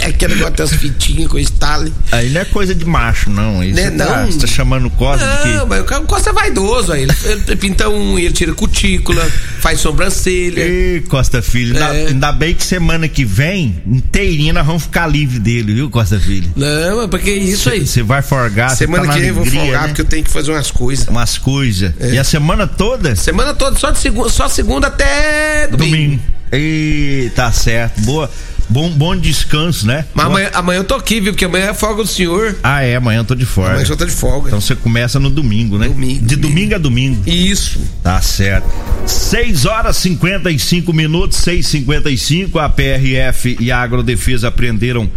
É 0.00 0.06
aquele 0.06 0.34
negócio 0.36 0.54
das 0.56 0.72
fitinhas 0.72 1.28
com 1.28 1.38
estale. 1.38 1.92
Aí 2.12 2.30
não 2.30 2.40
é 2.40 2.44
coisa 2.44 2.74
de 2.74 2.84
macho, 2.84 3.30
não. 3.30 3.60
Aí 3.60 3.72
Né, 3.72 3.90
tá, 3.90 4.22
não? 4.22 4.30
você 4.30 4.38
tá 4.40 4.46
chamando 4.46 4.86
o 4.86 4.90
Costa 4.90 5.26
de 5.26 5.48
Não, 5.54 5.60
que. 5.62 5.68
mas 5.68 5.80
o 5.80 6.02
Costa 6.06 6.30
é 6.30 6.32
vaidoso 6.32 6.92
aí. 6.92 7.02
Ele, 7.02 7.12
ele 7.46 7.56
pinta 7.56 7.88
um, 7.88 8.18
ele 8.18 8.32
tira 8.32 8.52
cutícula, 8.54 9.24
faz 9.60 9.80
sobrancelha. 9.80 10.60
Ei, 10.60 11.00
Costa 11.08 11.40
Filho, 11.42 11.74
ainda, 11.74 11.96
É. 11.96 12.06
ainda 12.08 12.32
bem 12.32 12.54
que 12.54 12.64
semana 12.64 13.08
que 13.08 13.24
vem, 13.24 13.82
inteirinha, 13.86 14.52
nós 14.52 14.66
vamos 14.66 14.82
ficar 14.84 15.06
livre 15.06 15.38
dele, 15.38 15.74
viu, 15.74 15.90
Costa 15.90 16.18
Filho? 16.18 16.50
Não, 16.56 16.96
mas 16.98 17.10
porque 17.10 17.30
é 17.30 17.36
isso 17.36 17.70
aí. 17.70 17.86
Você 17.86 18.02
vai 18.02 18.22
forgar, 18.22 18.70
você 18.70 18.78
Semana 18.78 19.06
tá 19.06 19.12
que 19.14 19.20
vem 19.20 19.28
eu 19.28 19.34
vou 19.34 19.46
folgar 19.46 19.82
né? 19.82 19.88
porque 19.88 20.00
eu 20.02 20.06
tenho 20.06 20.24
que 20.24 20.30
fazer 20.30 20.50
umas 20.52 20.70
coisas. 20.70 21.08
Umas 21.08 21.38
coisas. 21.38 21.92
E 22.00 22.18
a 22.18 22.24
semana 22.24 22.66
toda? 22.66 23.14
Semana 23.16 23.54
toda, 23.54 23.78
só 23.78 23.90
de 23.90 23.98
segunda, 23.98 24.28
só 24.28 24.48
segunda 24.48 24.86
até 24.88 25.66
domingo. 25.68 25.90
Domingo. 25.96 26.22
Ei, 26.52 27.30
tá 27.34 27.50
certo. 27.52 28.00
Boa. 28.02 28.30
Bom, 28.70 28.90
bom 28.90 29.16
descanso, 29.16 29.86
né? 29.86 30.04
Mas 30.12 30.26
Boa- 30.26 30.36
amanhã, 30.36 30.50
amanhã 30.52 30.78
eu 30.80 30.84
tô 30.84 30.94
aqui, 30.94 31.20
viu? 31.20 31.32
Porque 31.32 31.46
amanhã 31.46 31.70
é 31.70 31.74
folga 31.74 32.02
do 32.02 32.08
senhor. 32.08 32.54
Ah, 32.62 32.82
é, 32.82 32.96
amanhã 32.96 33.20
eu 33.20 33.24
tô 33.24 33.34
de 33.34 33.46
fora. 33.46 33.70
Amanhã 33.74 33.86
eu 33.88 33.96
tô 33.96 34.04
de 34.04 34.10
folga. 34.12 34.48
Então 34.48 34.60
você 34.60 34.74
começa 34.74 35.18
no 35.18 35.30
domingo, 35.30 35.78
né? 35.78 35.88
Domingo, 35.88 36.26
De 36.26 36.36
domingo. 36.36 36.48
domingo 36.54 36.74
a 36.74 36.78
domingo. 36.78 37.22
Isso. 37.26 37.80
Tá 38.02 38.20
certo. 38.20 38.68
6 39.06 39.64
horas 39.64 39.96
55 39.96 40.92
minutos, 40.92 41.38
6h55. 41.38 42.58
A 42.62 42.68
PRF 42.68 43.56
e 43.58 43.72
a 43.72 43.78
Agrodefesa 43.80 44.48
apreenderam 44.48 45.10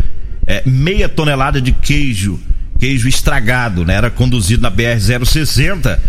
é, 0.48 0.64
meia 0.66 1.10
tonelada 1.10 1.60
de 1.62 1.74
queijo, 1.74 2.40
queijo 2.80 3.10
estragado, 3.10 3.84
né? 3.84 3.96
Era 3.96 4.10
conduzido 4.10 4.62
na 4.62 4.72
BR-060 4.72 6.00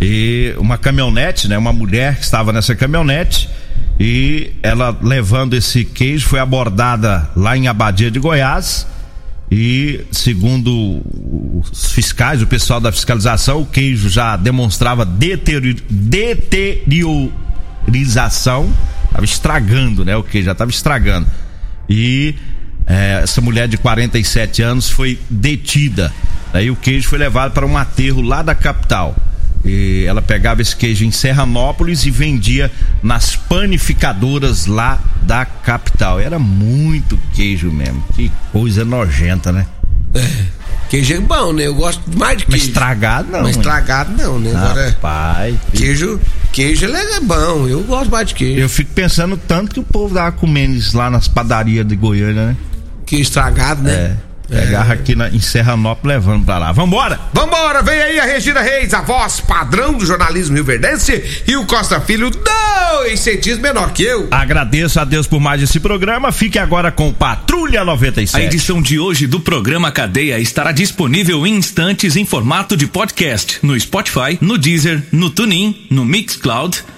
e 0.00 0.54
uma 0.56 0.78
caminhonete, 0.78 1.46
né? 1.46 1.58
Uma 1.58 1.74
mulher 1.74 2.16
que 2.16 2.24
estava 2.24 2.54
nessa 2.54 2.74
caminhonete 2.74 3.50
e 3.98 4.52
ela 4.62 4.96
levando 5.02 5.54
esse 5.54 5.84
queijo 5.84 6.28
foi 6.28 6.38
abordada 6.38 7.30
lá 7.34 7.56
em 7.56 7.66
Abadia 7.68 8.10
de 8.10 8.18
Goiás. 8.18 8.86
E 9.50 10.04
segundo 10.10 11.02
os 11.62 11.92
fiscais, 11.92 12.42
o 12.42 12.46
pessoal 12.46 12.80
da 12.80 12.90
fiscalização, 12.90 13.60
o 13.60 13.66
queijo 13.66 14.08
já 14.08 14.36
demonstrava 14.36 15.04
deteriori- 15.04 15.84
deteriorização, 15.88 18.68
estava 19.04 19.24
estragando, 19.24 20.04
né? 20.04 20.16
O 20.16 20.24
queijo 20.24 20.46
já 20.46 20.52
estava 20.52 20.70
estragando. 20.70 21.28
E 21.88 22.34
eh, 22.86 23.20
essa 23.22 23.40
mulher 23.40 23.68
de 23.68 23.76
47 23.76 24.62
anos 24.62 24.90
foi 24.90 25.18
detida. 25.30 26.12
Aí 26.52 26.68
o 26.70 26.76
queijo 26.76 27.08
foi 27.08 27.18
levado 27.18 27.52
para 27.52 27.64
um 27.64 27.78
aterro 27.78 28.22
lá 28.22 28.42
da 28.42 28.54
capital. 28.54 29.14
E 29.66 30.04
ela 30.06 30.22
pegava 30.22 30.62
esse 30.62 30.76
queijo 30.76 31.04
em 31.04 31.10
Serranópolis 31.10 32.06
e 32.06 32.10
vendia 32.10 32.70
nas 33.02 33.34
panificadoras 33.34 34.66
lá 34.66 35.00
da 35.22 35.44
capital. 35.44 36.20
Era 36.20 36.38
muito 36.38 37.18
queijo 37.34 37.70
mesmo. 37.72 38.02
Que 38.14 38.30
coisa 38.52 38.84
nojenta, 38.84 39.50
né? 39.50 39.66
Queijo 40.88 41.14
é 41.14 41.20
bom, 41.20 41.52
né? 41.52 41.66
Eu 41.66 41.74
gosto 41.74 42.00
mais 42.16 42.38
de 42.38 42.44
Mas 42.44 42.60
queijo. 42.60 42.66
estragado 42.68 43.30
não. 43.30 43.42
Mas 43.42 43.56
estragado 43.56 44.12
não, 44.16 44.38
né? 44.38 44.50
Agora, 44.54 44.88
Rapaz, 44.90 45.56
queijo, 45.74 46.20
queijo 46.52 46.86
é 46.86 47.20
bom. 47.20 47.66
Eu 47.66 47.82
gosto 47.82 48.10
mais 48.10 48.28
de 48.28 48.34
queijo. 48.34 48.60
eu 48.60 48.68
fico 48.68 48.92
pensando 48.94 49.36
tanto 49.36 49.74
que 49.74 49.80
o 49.80 49.82
povo 49.82 50.14
tava 50.14 50.30
comendo 50.32 50.74
isso 50.74 50.96
lá 50.96 51.10
nas 51.10 51.26
padarias 51.26 51.86
de 51.86 51.96
Goiânia, 51.96 52.46
né? 52.46 52.56
Queijo 53.04 53.24
estragado, 53.24 53.82
né? 53.82 53.92
É. 53.92 54.16
Pegava 54.48 54.92
aqui 54.92 55.14
na, 55.14 55.28
em 55.28 55.40
Serranópolis 55.40 56.16
levando 56.16 56.44
pra 56.44 56.58
lá. 56.58 56.72
Vambora! 56.72 57.18
Vambora, 57.32 57.82
vem 57.82 58.00
aí 58.00 58.20
a 58.20 58.24
Regina 58.24 58.60
Reis, 58.60 58.94
a 58.94 59.02
voz 59.02 59.40
padrão 59.40 59.94
do 59.94 60.06
jornalismo 60.06 60.54
rioverdense 60.54 61.42
e 61.46 61.56
o 61.56 61.66
Costa 61.66 62.00
Filho, 62.00 62.30
dois 62.30 63.20
centímetros 63.20 63.58
menor 63.58 63.92
que 63.92 64.02
eu. 64.04 64.28
Agradeço 64.30 65.00
a 65.00 65.04
Deus 65.04 65.26
por 65.26 65.40
mais 65.40 65.62
esse 65.62 65.80
programa. 65.80 66.30
Fique 66.32 66.58
agora 66.58 66.92
com 66.92 67.12
Patrulha 67.12 67.82
A 67.82 67.84
97. 67.84 68.44
edição 68.44 68.80
de 68.80 68.98
hoje 68.98 69.26
do 69.26 69.40
programa 69.40 69.90
Cadeia 69.90 70.38
estará 70.38 70.72
disponível 70.72 71.46
em 71.46 71.56
instantes 71.56 72.16
em 72.16 72.24
formato 72.24 72.76
de 72.76 72.86
podcast 72.86 73.58
no 73.62 73.78
Spotify, 73.78 74.38
no 74.40 74.56
Deezer, 74.56 75.02
no 75.10 75.30
TuneIn, 75.30 75.86
no 75.90 76.04
Mixcloud, 76.04 76.84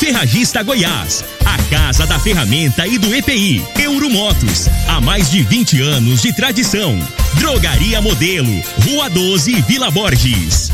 Ferragista 0.00 0.62
Goiás, 0.62 1.22
a 1.44 1.58
casa 1.68 2.06
da 2.06 2.18
ferramenta 2.18 2.86
e 2.86 2.96
do 2.96 3.14
EPI. 3.14 3.62
Euromotos, 3.78 4.66
há 4.88 4.98
mais 4.98 5.30
de 5.30 5.42
20 5.42 5.82
anos 5.82 6.22
de 6.22 6.32
tradição. 6.32 6.98
Drogaria 7.34 8.00
Modelo, 8.00 8.50
Rua 8.82 9.10
12, 9.10 9.60
Vila 9.60 9.90
Borges. 9.90 10.72